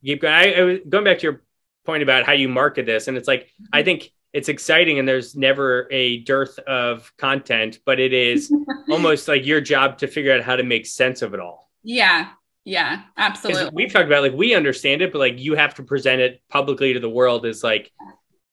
keep 0.05 0.23
going. 0.23 0.35
I, 0.35 0.43
I 0.43 0.79
going 0.89 1.05
back 1.05 1.19
to 1.19 1.23
your 1.23 1.43
point 1.85 2.03
about 2.03 2.25
how 2.25 2.33
you 2.33 2.49
market 2.49 2.87
this, 2.87 3.09
and 3.09 3.17
it's 3.17 3.29
like 3.29 3.45
mm-hmm. 3.45 3.65
I 3.73 3.83
think 3.83 4.11
it's 4.35 4.49
exciting 4.49 4.99
and 4.99 5.07
there's 5.07 5.37
never 5.37 5.87
a 5.93 6.19
dearth 6.19 6.59
of 6.59 7.13
content, 7.17 7.79
but 7.87 8.01
it 8.01 8.13
is 8.13 8.53
almost 8.91 9.29
like 9.29 9.47
your 9.47 9.61
job 9.61 9.97
to 9.99 10.09
figure 10.09 10.35
out 10.35 10.43
how 10.43 10.57
to 10.57 10.65
make 10.65 10.87
sense 10.87 11.23
of 11.23 11.35
it 11.35 11.41
all. 11.41 11.71
Yeah. 11.85 12.31
Yeah, 12.65 13.03
absolutely. 13.17 13.71
We've 13.75 13.93
talked 13.93 14.07
about 14.07 14.23
like 14.23 14.33
we 14.33 14.55
understand 14.55 15.03
it, 15.03 15.13
but 15.13 15.19
like 15.19 15.39
you 15.39 15.55
have 15.55 15.75
to 15.75 15.83
present 15.83 16.23
it 16.23 16.43
publicly 16.49 16.95
to 16.95 17.01
the 17.01 17.11
world 17.11 17.45
as 17.45 17.63
like 17.63 17.93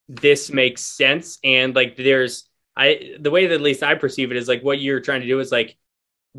this 0.09 0.51
makes 0.51 0.81
sense. 0.81 1.39
And 1.43 1.73
like 1.73 1.95
there's 1.95 2.49
I 2.75 3.15
the 3.19 3.31
way 3.31 3.47
that 3.47 3.55
at 3.55 3.61
least 3.61 3.83
I 3.83 3.95
perceive 3.95 4.31
it 4.31 4.37
is 4.37 4.47
like 4.47 4.63
what 4.63 4.81
you're 4.81 4.99
trying 4.99 5.21
to 5.21 5.27
do 5.27 5.39
is 5.39 5.51
like 5.51 5.77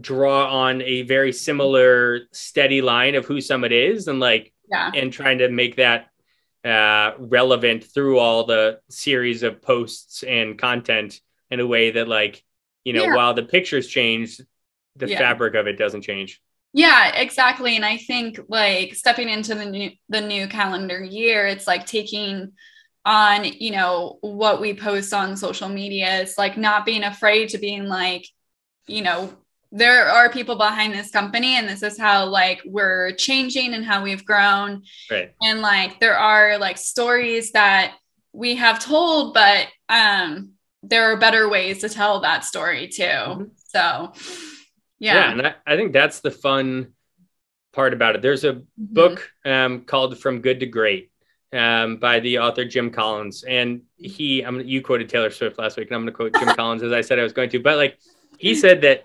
draw 0.01 0.65
on 0.65 0.83
a 0.83 1.03
very 1.03 1.33
similar 1.33 2.21
steady 2.33 2.83
line 2.83 3.15
of 3.15 3.25
who 3.25 3.41
Summit 3.41 3.73
is 3.73 4.07
and 4.09 4.21
like 4.21 4.53
yeah. 4.71 4.91
and 4.95 5.13
trying 5.13 5.39
to 5.39 5.49
make 5.49 5.77
that 5.77 6.09
uh 6.65 7.13
relevant 7.19 7.85
through 7.85 8.19
all 8.19 8.45
the 8.45 8.79
series 8.89 9.43
of 9.43 9.61
posts 9.61 10.23
and 10.23 10.59
content 10.59 11.21
in 11.51 11.61
a 11.61 11.67
way 11.67 11.91
that 11.91 12.07
like 12.07 12.43
you 12.85 12.93
know 12.93 13.05
yeah. 13.05 13.17
while 13.17 13.35
the 13.35 13.43
pictures 13.43 13.89
change 13.89 14.41
the 14.97 15.09
yeah. 15.09 15.19
fabric 15.19 15.55
of 15.55 15.67
it 15.67 15.77
doesn't 15.77 16.03
change 16.03 16.41
yeah, 16.73 17.15
exactly. 17.15 17.77
And 17.77 17.85
I 17.85 17.99
think 17.99 18.41
like 18.49 18.95
stepping 18.95 19.29
into 19.29 19.55
the 19.55 19.67
new 19.67 19.91
the 20.09 20.21
new 20.21 20.49
calendar 20.49 21.03
year, 21.03 21.47
it's 21.47 21.67
like 21.67 21.87
taking 21.87 22.53
on, 23.05 23.45
you 23.45 23.73
know, 23.73 24.19
what 24.21 24.61
we 24.61 24.75
post 24.75 25.13
on 25.13 25.37
social 25.37 25.69
media. 25.69 26.21
It's 26.21 26.39
like 26.39 26.57
not 26.57 26.87
being 26.87 27.05
afraid 27.05 27.51
to 27.51 27.59
being 27.59 27.87
like, 27.87 28.27
you 28.87 29.03
know, 29.03 29.33
there 29.71 30.07
are 30.07 30.31
people 30.31 30.57
behind 30.57 30.95
this 30.95 31.11
company 31.11 31.57
and 31.57 31.69
this 31.69 31.83
is 31.83 31.99
how 31.99 32.27
like 32.27 32.63
we're 32.65 33.13
changing 33.13 33.75
and 33.75 33.85
how 33.85 34.03
we've 34.03 34.25
grown. 34.25 34.83
Right. 35.11 35.35
And 35.43 35.61
like 35.61 36.01
there 36.01 36.17
are 36.17 36.59
like 36.59 36.79
stories 36.79 37.53
that 37.53 37.95
we 38.33 38.57
have 38.57 38.79
told, 38.79 39.35
but 39.35 39.69
um 39.89 40.53
there 40.83 41.13
are 41.13 41.17
better 41.17 41.49
ways 41.49 41.79
to 41.79 41.89
tell 41.89 42.21
that 42.21 42.45
story 42.45 42.89
too. 42.89 43.03
Mm-hmm. 43.03 43.45
So 43.57 44.13
yeah. 45.03 45.15
yeah 45.15 45.33
and 45.33 45.47
I, 45.47 45.55
I, 45.67 45.77
think 45.77 45.93
that's 45.93 46.21
the 46.21 46.31
fun 46.31 46.93
part 47.73 47.93
about 47.93 48.15
it. 48.15 48.23
There's 48.23 48.45
a 48.45 48.55
mm-hmm. 48.55 48.62
book 48.77 49.31
um, 49.45 49.83
called 49.83 50.19
From 50.19 50.41
Good 50.41 50.61
to 50.61 50.67
Great 50.67 51.11
um, 51.53 51.97
by 51.97 52.21
the 52.21 52.38
author 52.38 52.65
Jim 52.65 52.91
Collins. 52.91 53.45
And 53.45 53.83
he, 53.97 54.43
I'm 54.43 54.61
you 54.61 54.83
quoted 54.83 55.09
Taylor 55.09 55.31
Swift 55.31 55.59
last 55.59 55.77
week, 55.77 55.88
and 55.88 55.97
I'm 55.97 56.03
going 56.03 56.12
to 56.12 56.17
quote 56.17 56.35
Jim 56.35 56.55
Collins 56.57 56.83
as 56.83 56.93
I 56.93 57.01
said 57.01 57.19
I 57.19 57.23
was 57.23 57.33
going 57.33 57.51
to. 57.51 57.61
But 57.61 57.77
like 57.77 57.99
he 58.38 58.55
said 58.55 58.83
that 58.83 59.03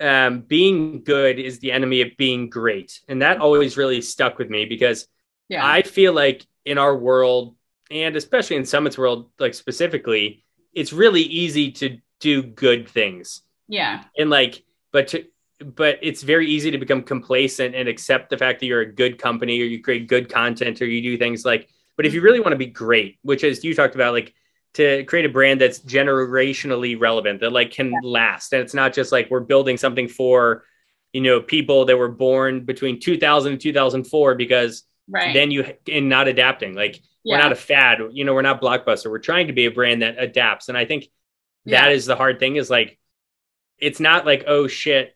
um, 0.00 0.40
being 0.40 1.02
good 1.04 1.38
is 1.38 1.58
the 1.58 1.72
enemy 1.72 2.02
of 2.02 2.16
being 2.16 2.48
great. 2.48 3.00
And 3.08 3.22
that 3.22 3.38
always 3.40 3.76
really 3.76 4.00
stuck 4.00 4.38
with 4.38 4.50
me 4.50 4.64
because 4.64 5.06
yeah. 5.48 5.66
I 5.66 5.82
feel 5.82 6.12
like 6.12 6.46
in 6.64 6.78
our 6.78 6.96
world, 6.96 7.56
and 7.90 8.16
especially 8.16 8.56
in 8.56 8.64
Summit's 8.64 8.98
world, 8.98 9.30
like 9.38 9.54
specifically, 9.54 10.44
it's 10.72 10.92
really 10.92 11.22
easy 11.22 11.72
to 11.72 11.98
do 12.20 12.42
good 12.42 12.88
things. 12.88 13.42
Yeah. 13.68 14.02
And 14.18 14.30
like, 14.30 14.64
but 14.92 15.08
to, 15.08 15.24
but 15.58 15.98
it's 16.02 16.22
very 16.22 16.48
easy 16.48 16.70
to 16.70 16.78
become 16.78 17.02
complacent 17.02 17.74
and 17.74 17.88
accept 17.88 18.30
the 18.30 18.38
fact 18.38 18.60
that 18.60 18.66
you're 18.66 18.80
a 18.80 18.92
good 18.92 19.18
company 19.18 19.60
or 19.60 19.64
you 19.64 19.82
create 19.82 20.08
good 20.08 20.28
content 20.28 20.80
or 20.82 20.86
you 20.86 21.00
do 21.02 21.16
things 21.16 21.44
like 21.44 21.68
but 21.96 22.06
if 22.06 22.14
you 22.14 22.20
really 22.20 22.40
want 22.40 22.52
to 22.52 22.56
be 22.56 22.66
great 22.66 23.18
which 23.22 23.44
is 23.44 23.64
you 23.64 23.74
talked 23.74 23.94
about 23.94 24.12
like 24.12 24.34
to 24.74 25.04
create 25.04 25.24
a 25.24 25.28
brand 25.28 25.60
that's 25.60 25.78
generationally 25.80 27.00
relevant 27.00 27.40
that 27.40 27.52
like 27.52 27.70
can 27.70 27.92
yeah. 27.92 27.98
last 28.02 28.52
and 28.52 28.62
it's 28.62 28.74
not 28.74 28.92
just 28.92 29.12
like 29.12 29.30
we're 29.30 29.40
building 29.40 29.76
something 29.76 30.08
for 30.08 30.64
you 31.12 31.20
know 31.20 31.40
people 31.40 31.84
that 31.84 31.96
were 31.96 32.08
born 32.08 32.64
between 32.64 32.98
2000 32.98 33.52
and 33.52 33.60
2004 33.60 34.34
because 34.34 34.82
right. 35.08 35.32
then 35.32 35.50
you 35.50 35.64
in 35.86 36.08
not 36.08 36.26
adapting 36.26 36.74
like 36.74 37.00
yeah. 37.22 37.36
we're 37.36 37.42
not 37.42 37.52
a 37.52 37.56
fad 37.56 37.98
you 38.12 38.24
know 38.24 38.34
we're 38.34 38.42
not 38.42 38.60
blockbuster 38.60 39.08
we're 39.08 39.18
trying 39.18 39.46
to 39.46 39.52
be 39.52 39.66
a 39.66 39.70
brand 39.70 40.02
that 40.02 40.16
adapts 40.18 40.68
and 40.68 40.76
i 40.76 40.84
think 40.84 41.04
that 41.66 41.88
yeah. 41.88 41.90
is 41.90 42.06
the 42.06 42.16
hard 42.16 42.40
thing 42.40 42.56
is 42.56 42.68
like 42.68 42.98
it's 43.78 44.00
not 44.00 44.26
like 44.26 44.44
oh 44.48 44.66
shit 44.66 45.14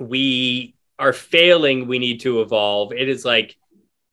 we 0.00 0.74
are 0.98 1.12
failing, 1.12 1.86
we 1.86 1.98
need 1.98 2.20
to 2.20 2.40
evolve. 2.40 2.92
It 2.92 3.08
is 3.08 3.24
like 3.24 3.56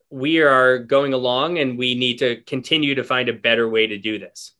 we 0.10 0.40
are 0.40 0.80
going 0.80 1.14
along 1.14 1.58
and 1.58 1.78
we 1.78 1.96
need 1.96 2.20
to 2.20 2.42
continue 2.42 2.96
to 2.96 3.04
find 3.04 3.30
a 3.30 3.34
better 3.34 3.68
way 3.68 3.88
to 3.88 3.98
do 3.98 4.20
this. 4.20 4.54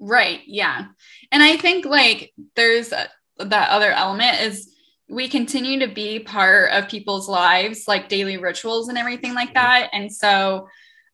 Right. 0.00 0.40
Yeah. 0.46 0.86
And 1.30 1.42
I 1.42 1.56
think 1.56 1.84
like 1.84 2.32
there's 2.56 2.92
a, 2.92 3.08
that 3.38 3.70
other 3.70 3.92
element 3.92 4.40
is 4.40 4.74
we 5.08 5.28
continue 5.28 5.80
to 5.80 5.88
be 5.88 6.20
part 6.20 6.70
of 6.72 6.88
people's 6.88 7.28
lives, 7.28 7.84
like 7.86 8.08
daily 8.08 8.36
rituals 8.36 8.88
and 8.88 8.96
everything 8.96 9.34
like 9.34 9.48
mm-hmm. 9.48 9.54
that. 9.54 9.90
And 9.92 10.12
so 10.12 10.68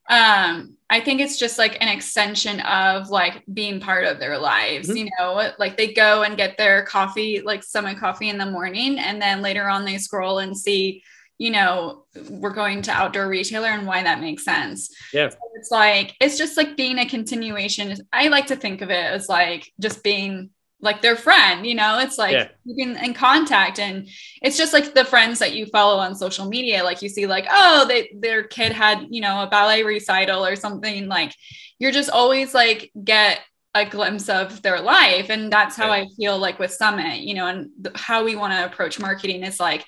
um 0.08 0.76
i 0.88 1.00
think 1.00 1.20
it's 1.20 1.38
just 1.38 1.58
like 1.58 1.76
an 1.80 1.88
extension 1.88 2.60
of 2.60 3.08
like 3.10 3.42
being 3.52 3.80
part 3.80 4.04
of 4.04 4.18
their 4.18 4.38
lives 4.38 4.88
mm-hmm. 4.88 4.98
you 4.98 5.10
know? 5.18 5.50
Like 5.58 5.76
they 5.76 5.92
go 5.92 6.22
and 6.22 6.36
get 6.36 6.56
their 6.56 6.84
coffee 6.84 7.42
like 7.44 7.64
summit 7.64 7.98
coffee 7.98 8.28
in 8.28 8.38
the 8.38 8.46
morning 8.46 8.98
and 8.98 9.20
then 9.20 9.42
later 9.42 9.68
on 9.68 9.84
they 9.84 9.98
scroll 9.98 10.38
and 10.38 10.56
see 10.56 11.02
you 11.38 11.50
know 11.50 12.04
we're 12.30 12.50
going 12.50 12.82
to 12.82 12.90
outdoor 12.90 13.28
retailer 13.28 13.68
and 13.68 13.86
why 13.86 14.02
that 14.02 14.20
makes 14.20 14.44
sense. 14.44 14.90
Yeah. 15.12 15.28
So 15.28 15.36
it's 15.54 15.70
like 15.70 16.14
it's 16.20 16.38
just 16.38 16.56
like 16.56 16.76
being 16.76 16.98
a 16.98 17.06
continuation. 17.06 17.94
I 18.12 18.28
like 18.28 18.46
to 18.46 18.56
think 18.56 18.80
of 18.80 18.90
it 18.90 19.04
as 19.04 19.28
like 19.28 19.70
just 19.78 20.02
being 20.02 20.50
like 20.86 21.02
their 21.02 21.16
friend, 21.16 21.66
you 21.66 21.74
know, 21.74 21.98
it's 21.98 22.16
like 22.16 22.32
yeah. 22.32 22.48
can 22.78 22.96
in 22.96 23.12
contact. 23.12 23.78
And 23.78 24.08
it's 24.40 24.56
just 24.56 24.72
like 24.72 24.94
the 24.94 25.04
friends 25.04 25.38
that 25.40 25.54
you 25.54 25.66
follow 25.66 25.98
on 25.98 26.14
social 26.14 26.48
media. 26.48 26.82
Like 26.82 27.02
you 27.02 27.10
see, 27.10 27.26
like, 27.26 27.46
oh, 27.50 27.84
they 27.86 28.10
their 28.18 28.44
kid 28.44 28.72
had, 28.72 29.06
you 29.10 29.20
know, 29.20 29.42
a 29.42 29.48
ballet 29.48 29.82
recital 29.82 30.46
or 30.46 30.56
something. 30.56 31.08
Like 31.08 31.34
you're 31.78 31.92
just 31.92 32.08
always 32.08 32.54
like 32.54 32.90
get 33.04 33.40
a 33.74 33.84
glimpse 33.84 34.30
of 34.30 34.62
their 34.62 34.80
life. 34.80 35.28
And 35.28 35.52
that's 35.52 35.76
how 35.76 35.88
yeah. 35.88 36.04
I 36.04 36.06
feel 36.16 36.38
like 36.38 36.58
with 36.58 36.72
Summit, 36.72 37.20
you 37.20 37.34
know, 37.34 37.46
and 37.46 37.68
th- 37.84 37.96
how 37.96 38.24
we 38.24 38.34
want 38.34 38.54
to 38.54 38.64
approach 38.64 38.98
marketing 38.98 39.42
is 39.42 39.60
like, 39.60 39.84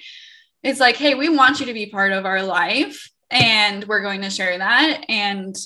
it's 0.62 0.80
like, 0.80 0.96
hey, 0.96 1.14
we 1.14 1.30
want 1.30 1.60
you 1.60 1.66
to 1.66 1.72
be 1.72 1.86
part 1.86 2.12
of 2.12 2.26
our 2.26 2.42
life 2.42 3.10
and 3.30 3.84
we're 3.84 4.02
going 4.02 4.22
to 4.22 4.30
share 4.30 4.58
that. 4.58 5.04
And, 5.08 5.56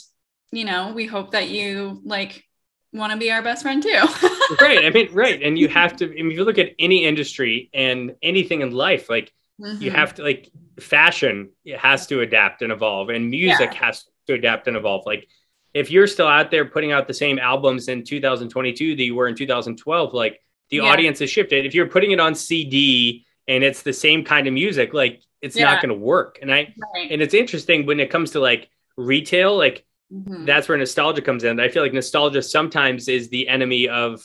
you 0.52 0.64
know, 0.64 0.92
we 0.92 1.06
hope 1.06 1.32
that 1.32 1.48
you 1.48 2.00
like 2.04 2.44
want 2.92 3.12
to 3.12 3.18
be 3.18 3.30
our 3.30 3.42
best 3.42 3.62
friend 3.62 3.82
too. 3.82 3.90
right. 4.60 4.84
I 4.84 4.90
mean, 4.90 5.12
right. 5.12 5.42
And 5.42 5.58
you 5.58 5.68
have 5.68 5.96
to, 5.96 6.06
I 6.06 6.22
mean, 6.22 6.32
if 6.32 6.36
you 6.36 6.44
look 6.44 6.58
at 6.58 6.70
any 6.78 7.04
industry 7.04 7.70
and 7.72 8.14
anything 8.22 8.60
in 8.60 8.72
life, 8.72 9.08
like 9.08 9.32
mm-hmm. 9.60 9.82
you 9.82 9.90
have 9.90 10.14
to, 10.16 10.22
like 10.22 10.50
fashion 10.80 11.50
it 11.64 11.78
has 11.78 12.06
to 12.08 12.20
adapt 12.20 12.62
and 12.62 12.72
evolve, 12.72 13.08
and 13.08 13.30
music 13.30 13.70
yeah. 13.72 13.86
has 13.86 14.04
to 14.26 14.34
adapt 14.34 14.68
and 14.68 14.76
evolve. 14.76 15.04
Like 15.06 15.28
if 15.74 15.90
you're 15.90 16.06
still 16.06 16.26
out 16.26 16.50
there 16.50 16.64
putting 16.64 16.92
out 16.92 17.06
the 17.06 17.14
same 17.14 17.38
albums 17.38 17.88
in 17.88 18.04
2022 18.04 18.96
that 18.96 19.02
you 19.02 19.14
were 19.14 19.28
in 19.28 19.34
2012, 19.34 20.12
like 20.12 20.40
the 20.70 20.78
yeah. 20.78 20.82
audience 20.82 21.18
has 21.20 21.30
shifted. 21.30 21.64
If 21.64 21.74
you're 21.74 21.88
putting 21.88 22.10
it 22.10 22.20
on 22.20 22.34
CD 22.34 23.24
and 23.48 23.64
it's 23.64 23.82
the 23.82 23.92
same 23.92 24.24
kind 24.24 24.46
of 24.46 24.54
music, 24.54 24.92
like 24.92 25.22
it's 25.40 25.56
yeah. 25.56 25.64
not 25.64 25.82
going 25.82 25.88
to 25.88 25.98
work. 25.98 26.38
And 26.42 26.52
I, 26.52 26.74
right. 26.94 27.10
and 27.10 27.22
it's 27.22 27.34
interesting 27.34 27.86
when 27.86 28.00
it 28.00 28.10
comes 28.10 28.32
to 28.32 28.40
like 28.40 28.68
retail, 28.96 29.56
like 29.56 29.84
Mm-hmm. 30.12 30.44
That's 30.44 30.68
where 30.68 30.76
nostalgia 30.76 31.22
comes 31.22 31.44
in. 31.44 31.58
I 31.58 31.68
feel 31.68 31.82
like 31.82 31.92
nostalgia 31.92 32.42
sometimes 32.42 33.08
is 33.08 33.28
the 33.28 33.48
enemy 33.48 33.88
of 33.88 34.22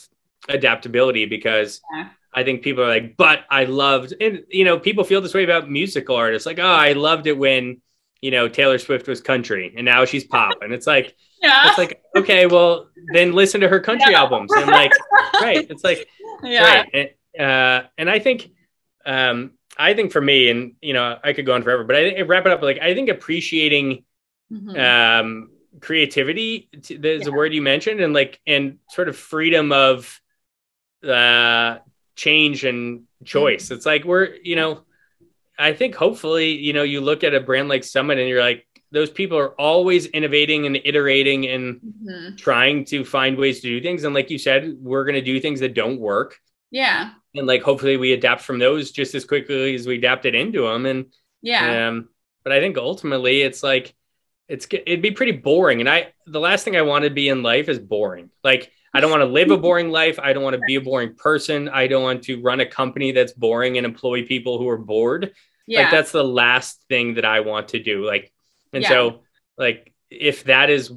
adaptability 0.48 1.26
because 1.26 1.80
yeah. 1.94 2.08
I 2.34 2.44
think 2.44 2.62
people 2.62 2.84
are 2.84 2.88
like, 2.88 3.16
but 3.16 3.40
I 3.50 3.64
loved, 3.64 4.14
and 4.20 4.44
you 4.48 4.64
know, 4.64 4.78
people 4.78 5.04
feel 5.04 5.20
this 5.20 5.34
way 5.34 5.44
about 5.44 5.70
musical 5.70 6.16
artists. 6.16 6.46
Like, 6.46 6.58
oh, 6.58 6.66
I 6.66 6.92
loved 6.92 7.26
it 7.26 7.38
when, 7.38 7.80
you 8.20 8.30
know, 8.30 8.48
Taylor 8.48 8.78
Swift 8.78 9.08
was 9.08 9.20
country 9.20 9.72
and 9.76 9.84
now 9.84 10.04
she's 10.04 10.24
pop. 10.24 10.58
And 10.60 10.72
it's 10.74 10.86
like, 10.86 11.16
yeah. 11.40 11.68
it's 11.68 11.78
like, 11.78 12.02
okay, 12.16 12.46
well, 12.46 12.88
then 13.14 13.32
listen 13.32 13.60
to 13.62 13.68
her 13.68 13.80
country 13.80 14.12
yeah. 14.12 14.20
albums. 14.20 14.52
And 14.52 14.66
like, 14.66 14.92
right. 15.40 15.66
It's 15.70 15.84
like, 15.84 16.06
yeah. 16.42 16.62
Right. 16.62 17.14
And, 17.34 17.48
uh, 17.48 17.88
and 17.96 18.10
I 18.10 18.18
think, 18.18 18.50
um, 19.06 19.52
I 19.78 19.94
think 19.94 20.12
for 20.12 20.20
me, 20.20 20.50
and 20.50 20.74
you 20.82 20.92
know, 20.92 21.18
I 21.22 21.32
could 21.32 21.46
go 21.46 21.54
on 21.54 21.62
forever, 21.62 21.84
but 21.84 21.96
I 21.96 22.20
wrap 22.22 22.46
it 22.46 22.52
up. 22.52 22.62
Like, 22.62 22.80
I 22.80 22.94
think 22.94 23.08
appreciating, 23.08 24.04
mm-hmm. 24.52 24.76
um, 24.76 25.50
creativity 25.80 26.68
is 26.72 26.90
yeah. 26.90 27.28
a 27.28 27.30
word 27.30 27.52
you 27.52 27.62
mentioned 27.62 28.00
and 28.00 28.12
like 28.12 28.40
and 28.46 28.78
sort 28.90 29.08
of 29.08 29.16
freedom 29.16 29.72
of 29.72 30.20
uh 31.06 31.78
change 32.16 32.64
and 32.64 33.04
choice 33.24 33.66
mm-hmm. 33.66 33.74
it's 33.74 33.86
like 33.86 34.04
we're 34.04 34.34
you 34.42 34.56
know 34.56 34.80
i 35.58 35.72
think 35.72 35.94
hopefully 35.94 36.52
you 36.52 36.72
know 36.72 36.82
you 36.82 37.00
look 37.00 37.22
at 37.22 37.34
a 37.34 37.40
brand 37.40 37.68
like 37.68 37.84
summit 37.84 38.18
and 38.18 38.28
you're 38.28 38.42
like 38.42 38.66
those 38.90 39.10
people 39.10 39.38
are 39.38 39.50
always 39.60 40.06
innovating 40.06 40.66
and 40.66 40.80
iterating 40.84 41.46
and 41.46 41.80
mm-hmm. 41.80 42.36
trying 42.36 42.84
to 42.86 43.04
find 43.04 43.36
ways 43.36 43.60
to 43.60 43.68
do 43.68 43.80
things 43.80 44.04
and 44.04 44.14
like 44.14 44.30
you 44.30 44.38
said 44.38 44.74
we're 44.80 45.04
going 45.04 45.14
to 45.14 45.20
do 45.20 45.40
things 45.40 45.60
that 45.60 45.74
don't 45.74 46.00
work 46.00 46.38
yeah 46.70 47.10
and 47.34 47.46
like 47.46 47.62
hopefully 47.62 47.96
we 47.96 48.12
adapt 48.12 48.42
from 48.42 48.58
those 48.58 48.90
just 48.90 49.14
as 49.14 49.24
quickly 49.24 49.74
as 49.74 49.86
we 49.86 49.96
adapted 49.96 50.34
into 50.34 50.62
them 50.62 50.86
and 50.86 51.06
yeah 51.42 51.88
um 51.88 52.08
but 52.42 52.52
i 52.52 52.60
think 52.60 52.76
ultimately 52.76 53.42
it's 53.42 53.62
like 53.62 53.94
it's 54.48 54.66
it'd 54.70 55.02
be 55.02 55.10
pretty 55.10 55.32
boring 55.32 55.80
and 55.80 55.88
i 55.88 56.12
the 56.26 56.40
last 56.40 56.64
thing 56.64 56.76
i 56.76 56.82
want 56.82 57.04
to 57.04 57.10
be 57.10 57.28
in 57.28 57.42
life 57.42 57.68
is 57.68 57.78
boring 57.78 58.30
like 58.42 58.72
i 58.94 59.00
don't 59.00 59.10
want 59.10 59.20
to 59.20 59.26
live 59.26 59.50
a 59.50 59.56
boring 59.56 59.90
life 59.90 60.18
i 60.18 60.32
don't 60.32 60.42
want 60.42 60.54
to 60.54 60.62
be 60.66 60.76
a 60.76 60.80
boring 60.80 61.14
person 61.14 61.68
i 61.68 61.86
don't 61.86 62.02
want 62.02 62.22
to 62.22 62.40
run 62.40 62.60
a 62.60 62.66
company 62.66 63.12
that's 63.12 63.32
boring 63.32 63.76
and 63.76 63.84
employ 63.84 64.24
people 64.24 64.58
who 64.58 64.68
are 64.68 64.78
bored 64.78 65.32
yeah. 65.66 65.82
like 65.82 65.90
that's 65.90 66.12
the 66.12 66.24
last 66.24 66.82
thing 66.88 67.14
that 67.14 67.24
i 67.24 67.40
want 67.40 67.68
to 67.68 67.82
do 67.82 68.04
like 68.04 68.32
and 68.72 68.82
yeah. 68.82 68.88
so 68.88 69.20
like 69.56 69.92
if 70.10 70.44
that 70.44 70.70
is 70.70 70.92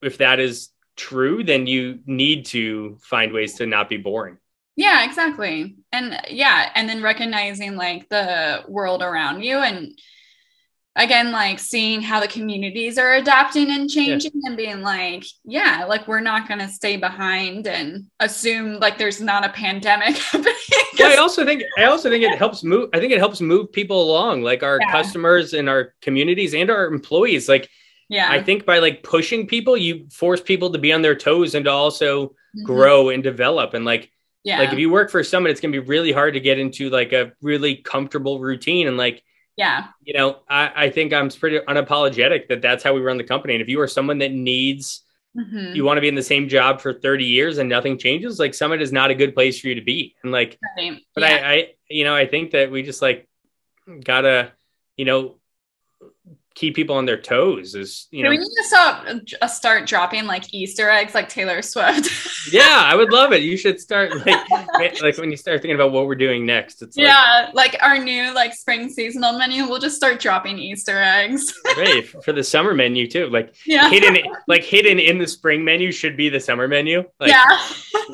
if 0.00 0.18
that 0.18 0.38
is 0.38 0.70
true 0.96 1.42
then 1.42 1.66
you 1.66 1.98
need 2.06 2.46
to 2.46 2.96
find 3.02 3.32
ways 3.32 3.54
to 3.54 3.66
not 3.66 3.88
be 3.88 3.96
boring 3.96 4.38
yeah 4.76 5.04
exactly 5.04 5.76
and 5.90 6.20
yeah 6.30 6.70
and 6.76 6.88
then 6.88 7.02
recognizing 7.02 7.74
like 7.74 8.08
the 8.08 8.62
world 8.68 9.02
around 9.02 9.42
you 9.42 9.58
and 9.58 9.98
again 10.96 11.32
like 11.32 11.58
seeing 11.58 12.00
how 12.00 12.20
the 12.20 12.28
communities 12.28 12.98
are 12.98 13.14
adapting 13.14 13.70
and 13.70 13.90
changing 13.90 14.30
yeah. 14.34 14.48
and 14.48 14.56
being 14.56 14.80
like 14.80 15.24
yeah 15.44 15.84
like 15.88 16.06
we're 16.06 16.20
not 16.20 16.46
going 16.46 16.60
to 16.60 16.68
stay 16.68 16.96
behind 16.96 17.66
and 17.66 18.06
assume 18.20 18.78
like 18.78 18.96
there's 18.96 19.20
not 19.20 19.44
a 19.44 19.48
pandemic 19.50 20.16
well, 20.34 20.44
i 21.02 21.16
also 21.16 21.44
think 21.44 21.62
i 21.78 21.84
also 21.84 22.08
think 22.08 22.22
it 22.22 22.38
helps 22.38 22.62
move 22.62 22.88
i 22.94 23.00
think 23.00 23.12
it 23.12 23.18
helps 23.18 23.40
move 23.40 23.72
people 23.72 24.02
along 24.02 24.42
like 24.42 24.62
our 24.62 24.78
yeah. 24.80 24.90
customers 24.90 25.52
and 25.52 25.68
our 25.68 25.94
communities 26.00 26.54
and 26.54 26.70
our 26.70 26.86
employees 26.86 27.48
like 27.48 27.68
yeah 28.08 28.30
i 28.30 28.40
think 28.40 28.64
by 28.64 28.78
like 28.78 29.02
pushing 29.02 29.46
people 29.46 29.76
you 29.76 30.06
force 30.10 30.40
people 30.40 30.70
to 30.70 30.78
be 30.78 30.92
on 30.92 31.02
their 31.02 31.16
toes 31.16 31.54
and 31.54 31.64
to 31.64 31.70
also 31.70 32.26
mm-hmm. 32.26 32.64
grow 32.64 33.08
and 33.08 33.22
develop 33.24 33.74
and 33.74 33.84
like 33.84 34.12
yeah 34.44 34.60
like 34.60 34.72
if 34.72 34.78
you 34.78 34.90
work 34.90 35.10
for 35.10 35.24
someone 35.24 35.50
it's 35.50 35.60
going 35.60 35.72
to 35.72 35.80
be 35.80 35.86
really 35.86 36.12
hard 36.12 36.34
to 36.34 36.40
get 36.40 36.58
into 36.58 36.88
like 36.88 37.12
a 37.12 37.32
really 37.42 37.76
comfortable 37.76 38.38
routine 38.38 38.86
and 38.86 38.96
like 38.96 39.24
yeah 39.56 39.88
you 40.02 40.14
know 40.14 40.40
I, 40.48 40.72
I 40.86 40.90
think 40.90 41.12
i'm 41.12 41.30
pretty 41.30 41.58
unapologetic 41.60 42.48
that 42.48 42.62
that's 42.62 42.82
how 42.82 42.92
we 42.92 43.00
run 43.00 43.18
the 43.18 43.24
company 43.24 43.54
and 43.54 43.62
if 43.62 43.68
you 43.68 43.80
are 43.80 43.88
someone 43.88 44.18
that 44.18 44.32
needs 44.32 45.02
mm-hmm. 45.36 45.74
you 45.74 45.84
want 45.84 45.96
to 45.96 46.00
be 46.00 46.08
in 46.08 46.14
the 46.14 46.22
same 46.22 46.48
job 46.48 46.80
for 46.80 46.92
30 46.92 47.24
years 47.24 47.58
and 47.58 47.68
nothing 47.68 47.98
changes 47.98 48.38
like 48.38 48.54
summit 48.54 48.82
is 48.82 48.92
not 48.92 49.10
a 49.10 49.14
good 49.14 49.34
place 49.34 49.60
for 49.60 49.68
you 49.68 49.76
to 49.76 49.82
be 49.82 50.14
and 50.22 50.32
like 50.32 50.58
right. 50.76 51.00
but 51.14 51.22
yeah. 51.22 51.28
I, 51.28 51.52
I 51.52 51.68
you 51.88 52.04
know 52.04 52.14
i 52.14 52.26
think 52.26 52.52
that 52.52 52.70
we 52.70 52.82
just 52.82 53.02
like 53.02 53.28
gotta 54.02 54.52
you 54.96 55.04
know 55.04 55.36
keep 56.54 56.74
people 56.74 56.96
on 56.96 57.04
their 57.04 57.20
toes 57.20 57.74
is 57.74 58.06
you 58.10 58.22
know 58.22 58.30
we 58.30 58.38
need 58.38 58.44
to 58.44 58.64
stop 58.64 59.06
uh, 59.42 59.46
start 59.46 59.86
dropping 59.86 60.24
like 60.24 60.52
easter 60.54 60.88
eggs 60.88 61.14
like 61.14 61.28
taylor 61.28 61.62
swift. 61.62 62.10
Yeah 62.52 62.82
i 62.84 62.94
would 62.94 63.10
love 63.10 63.32
it. 63.32 63.42
You 63.42 63.56
should 63.56 63.80
start 63.80 64.14
like 64.26 64.50
like 65.00 65.16
when 65.18 65.30
you 65.30 65.36
start 65.36 65.62
thinking 65.62 65.74
about 65.74 65.92
what 65.92 66.06
we're 66.06 66.14
doing 66.14 66.44
next 66.44 66.82
it's 66.82 66.96
yeah 66.96 67.50
like, 67.54 67.72
like 67.72 67.82
our 67.82 67.98
new 67.98 68.34
like 68.34 68.52
spring 68.52 68.88
seasonal 68.88 69.38
menu 69.38 69.66
we'll 69.68 69.80
just 69.80 69.96
start 69.96 70.20
dropping 70.20 70.58
easter 70.58 71.02
eggs. 71.02 71.52
Great 71.74 72.08
for 72.24 72.32
the 72.32 72.42
summer 72.42 72.74
menu 72.74 73.08
too. 73.08 73.28
Like 73.28 73.54
yeah. 73.66 73.90
hidden 73.90 74.16
like 74.48 74.62
hidden 74.64 74.98
in 74.98 75.18
the 75.18 75.26
spring 75.26 75.64
menu 75.64 75.92
should 75.92 76.16
be 76.16 76.28
the 76.28 76.40
summer 76.40 76.68
menu. 76.68 77.04
Like, 77.20 77.30
yeah. 77.30 77.58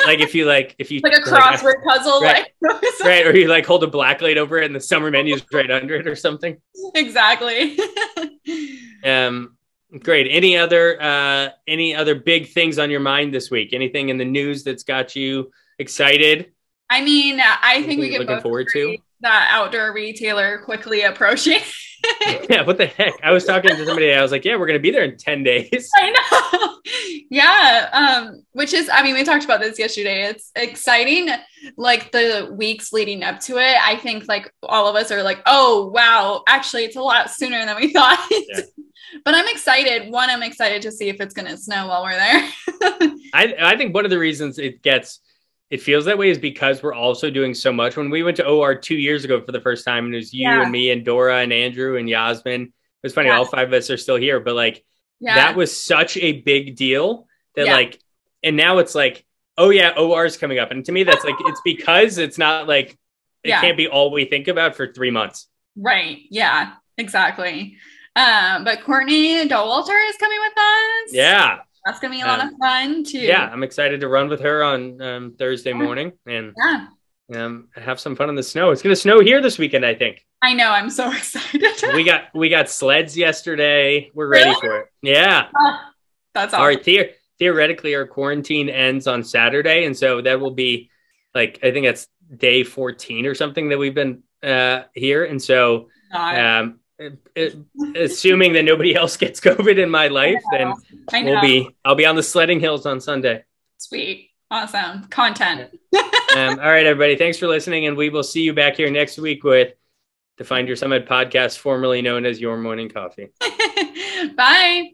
like 0.07 0.21
if 0.21 0.35
you 0.35 0.47
like 0.47 0.75
if 0.79 0.91
you 0.91 1.01
like 1.03 1.17
a 1.17 1.21
crossword 1.21 1.63
like, 1.63 1.85
puzzle 1.85 2.21
right, 2.21 2.37
like 2.37 2.50
right 3.05 3.27
or 3.27 3.37
you 3.37 3.49
like 3.49 3.65
hold 3.65 3.83
a 3.83 3.87
black 3.87 4.21
light 4.21 4.37
over 4.37 4.59
it 4.59 4.67
and 4.67 4.75
the 4.75 4.81
summer 4.81 5.11
menu 5.11 5.35
is 5.35 5.45
right 5.53 5.71
under 5.71 5.95
it 5.95 6.07
or 6.07 6.15
something 6.15 6.57
exactly 6.95 7.79
um, 9.05 9.57
great. 9.99 10.27
Any 10.31 10.57
other 10.57 11.01
uh, 11.01 11.51
any 11.67 11.95
other 11.95 12.15
big 12.15 12.49
things 12.49 12.79
on 12.79 12.91
your 12.91 13.01
mind 13.01 13.35
this 13.35 13.51
week? 13.51 13.73
Anything 13.73 14.09
in 14.09 14.19
the 14.19 14.25
news 14.25 14.65
that's 14.65 14.83
got 14.83 15.17
you 15.17 15.51
excited? 15.79 16.53
I 16.89 17.03
mean, 17.03 17.41
I 17.41 17.83
think 17.85 18.01
we 18.01 18.11
can 18.11 18.21
looking 18.21 18.41
forward 18.41 18.67
to 18.73 18.97
that 19.23 19.49
outdoor 19.51 19.93
retailer 19.93 20.59
quickly 20.59 21.03
approaching. 21.03 21.61
yeah, 22.49 22.63
what 22.63 22.79
the 22.79 22.87
heck? 22.87 23.15
I 23.23 23.31
was 23.31 23.45
talking 23.45 23.71
to 23.71 23.85
somebody. 23.85 24.13
I 24.13 24.23
was 24.23 24.31
like, 24.31 24.45
"Yeah, 24.45 24.57
we're 24.57 24.67
gonna 24.67 24.79
be 24.79 24.91
there 24.91 25.05
in 25.05 25.17
ten 25.17 25.43
days." 25.43 25.91
I 25.97 26.11
know. 26.11 26.77
yeah, 27.31 27.89
um, 27.93 28.43
which 28.53 28.73
is, 28.73 28.89
I 28.93 29.03
mean, 29.03 29.15
we 29.15 29.25
talked 29.25 29.45
about 29.45 29.61
this 29.61 29.79
yesterday. 29.79 30.25
It's 30.25 30.51
exciting, 30.57 31.29
like 31.77 32.13
the 32.13 32.55
weeks 32.57 32.93
leading 32.93 33.23
up 33.23 33.41
to 33.41 33.59
it. 33.59 33.77
I 33.83 33.97
think 33.97 34.29
like 34.29 34.53
all 34.63 34.89
of 34.89 34.97
us 34.97 35.11
are 35.11 35.23
like, 35.23 35.41
"Oh, 35.47 35.91
wow! 35.95 36.43
Actually, 36.49 36.85
it's 36.85 36.97
a 36.97 37.03
lot 37.03 37.31
sooner 37.31 37.65
than 37.65 37.77
we 37.77 37.93
thought." 37.93 38.27
Yeah. 38.31 38.61
but 39.25 39.35
I'm 39.35 39.49
excited. 39.49 40.11
One, 40.11 40.31
I'm 40.31 40.43
excited 40.43 40.83
to 40.83 40.93
see 40.93 41.09
if 41.09 41.21
it's 41.21 41.35
gonna 41.35 41.57
snow 41.57 41.89
while 41.89 42.03
we're 42.03 42.17
there. 42.17 42.51
I 43.35 43.55
I 43.61 43.77
think 43.77 43.95
one 43.95 44.05
of 44.05 44.11
the 44.11 44.19
reasons 44.19 44.59
it 44.59 44.83
gets 44.83 45.21
it 45.71 45.81
feels 45.81 46.05
that 46.07 46.19
way 46.19 46.31
is 46.31 46.39
because 46.39 46.83
we're 46.83 46.95
also 46.95 47.31
doing 47.31 47.55
so 47.55 47.73
much. 47.73 47.97
When 47.97 48.11
we 48.11 48.23
went 48.23 48.37
to 48.39 48.47
OR 48.47 48.75
two 48.75 48.97
years 48.97 49.25
ago 49.25 49.41
for 49.41 49.53
the 49.53 49.61
first 49.61 49.85
time, 49.85 50.07
and 50.07 50.15
it 50.15 50.19
was 50.19 50.35
you 50.35 50.43
yeah. 50.43 50.63
and 50.63 50.73
me 50.73 50.91
and 50.91 51.05
Dora 51.05 51.39
and 51.39 51.53
Andrew 51.53 51.97
and 51.97 52.09
Yasmin. 52.09 52.63
It 52.63 52.73
was 53.03 53.15
funny, 53.15 53.29
yeah. 53.29 53.39
all 53.39 53.45
five 53.47 53.69
of 53.69 53.75
us 53.75 53.89
are 53.89 53.97
still 53.97 54.17
here, 54.17 54.41
but 54.41 54.55
like 54.55 54.85
yeah. 55.21 55.37
that 55.37 55.57
was 55.57 55.75
such 55.75 56.17
a 56.17 56.41
big 56.43 56.77
deal 56.77 57.27
that 57.57 57.67
like, 57.67 57.99
and 58.43 58.57
now 58.57 58.79
it's 58.79 58.95
like, 58.95 59.25
oh 59.57 59.71
yeah, 59.71 59.91
OR 59.97 60.27
is 60.27 60.37
coming 60.37 60.59
up, 60.59 60.71
and 60.71 60.85
to 60.85 60.93
me 60.93 61.05
that's 61.05 61.25
like 61.25 61.37
it's 61.41 61.61
because 61.65 62.19
it's 62.19 62.37
not 62.37 62.69
like 62.69 62.99
it 63.43 63.51
can't 63.51 63.77
be 63.77 63.89
all 63.89 64.11
we 64.11 64.25
think 64.25 64.49
about 64.49 64.77
for 64.77 64.93
three 64.93 65.11
months. 65.11 65.49
Right. 65.77 66.19
Yeah. 66.31 66.75
Exactly. 66.99 67.77
Um, 68.17 68.65
but 68.65 68.83
Courtney 68.83 69.49
Dauwalter 69.49 70.09
is 70.09 70.17
coming 70.17 70.39
with 70.41 70.59
us. 70.59 71.15
Yeah. 71.15 71.61
That's 71.87 71.99
gonna 72.01 72.15
be 72.15 72.21
a 72.21 72.27
lot 72.27 72.41
Um, 72.41 72.49
of 72.49 72.55
fun 72.59 73.05
too. 73.05 73.19
Yeah. 73.19 73.49
I'm 73.51 73.63
excited 73.63 74.01
to 74.01 74.09
run 74.09 74.29
with 74.29 74.41
her 74.41 74.63
on 74.63 75.01
um, 75.01 75.35
Thursday 75.39 75.73
morning 75.73 76.13
and 76.27 76.53
Yeah. 76.57 76.87
um, 77.35 77.69
have 77.75 77.99
some 78.01 78.17
fun 78.17 78.29
in 78.29 78.35
the 78.35 78.43
snow. 78.43 78.71
It's 78.71 78.83
going 78.83 78.95
to 78.95 79.01
snow 79.01 79.21
here 79.21 79.41
this 79.41 79.57
weekend, 79.59 79.87
I 79.87 79.95
think. 79.95 80.25
I 80.43 80.53
know. 80.55 80.71
I'm 80.71 80.91
so 80.91 81.11
excited. 81.13 81.63
We 81.95 82.05
got 82.05 82.25
we 82.35 82.49
got 82.49 82.69
sleds 82.69 83.17
yesterday. 83.17 84.11
We're 84.15 84.27
ready 84.29 84.51
Really? 84.51 84.61
for 84.61 84.79
it. 84.81 84.87
Yeah. 85.03 85.49
That's 86.35 86.53
awesome. 86.55 86.61
Our 86.63 86.77
the- 86.77 87.11
theoretically 87.39 87.95
our 87.95 88.07
quarantine 88.07 88.69
ends 88.69 89.07
on 89.07 89.23
Saturday, 89.25 89.85
and 89.87 89.97
so 89.97 90.21
that 90.21 90.39
will 90.41 90.51
be 90.51 90.91
like 91.35 91.59
I 91.63 91.71
think 91.71 91.87
that's 91.87 92.07
day 92.37 92.63
14 92.65 93.27
or 93.27 93.35
something 93.35 93.71
that 93.71 93.79
we've 93.79 93.95
been 93.95 94.23
uh, 94.43 94.83
here, 94.95 95.25
and 95.25 95.41
so 95.43 95.89
um, 96.13 96.81
assuming 97.97 98.53
that 98.53 98.65
nobody 98.65 98.95
else 98.95 99.17
gets 99.17 99.41
COVID 99.49 99.79
in 99.79 99.91
my 99.91 100.09
life, 100.09 100.43
then 100.53 100.73
we'll 101.13 101.41
be 101.41 101.75
I'll 101.85 101.95
be 101.95 102.07
on 102.07 102.17
the 102.17 102.23
sledding 102.23 102.61
hills 102.61 102.87
on 102.87 103.01
Sunday. 103.01 103.45
sweet. 103.79 104.31
Awesome 104.53 105.05
content. 105.05 105.71
Um, 105.95 106.59
all 106.59 106.71
right, 106.71 106.87
everybody, 106.87 107.17
thanks 107.17 107.39
for 107.39 107.47
listening, 107.47 107.87
and 107.87 107.97
we 107.97 108.09
will 108.09 108.23
see 108.23 108.43
you 108.43 108.53
back 108.53 108.77
here 108.77 108.91
next 108.91 109.19
week 109.19 109.45
with 109.45 109.75
the 110.39 110.45
Find 110.45 110.67
Your 110.67 110.77
Summit 110.77 111.09
podcast, 111.09 111.59
formerly 111.59 112.03
known 112.03 112.25
as 112.25 112.41
Your 112.41 112.57
Morning 112.57 112.89
Coffee. 112.89 113.29
Bye. 114.37 114.91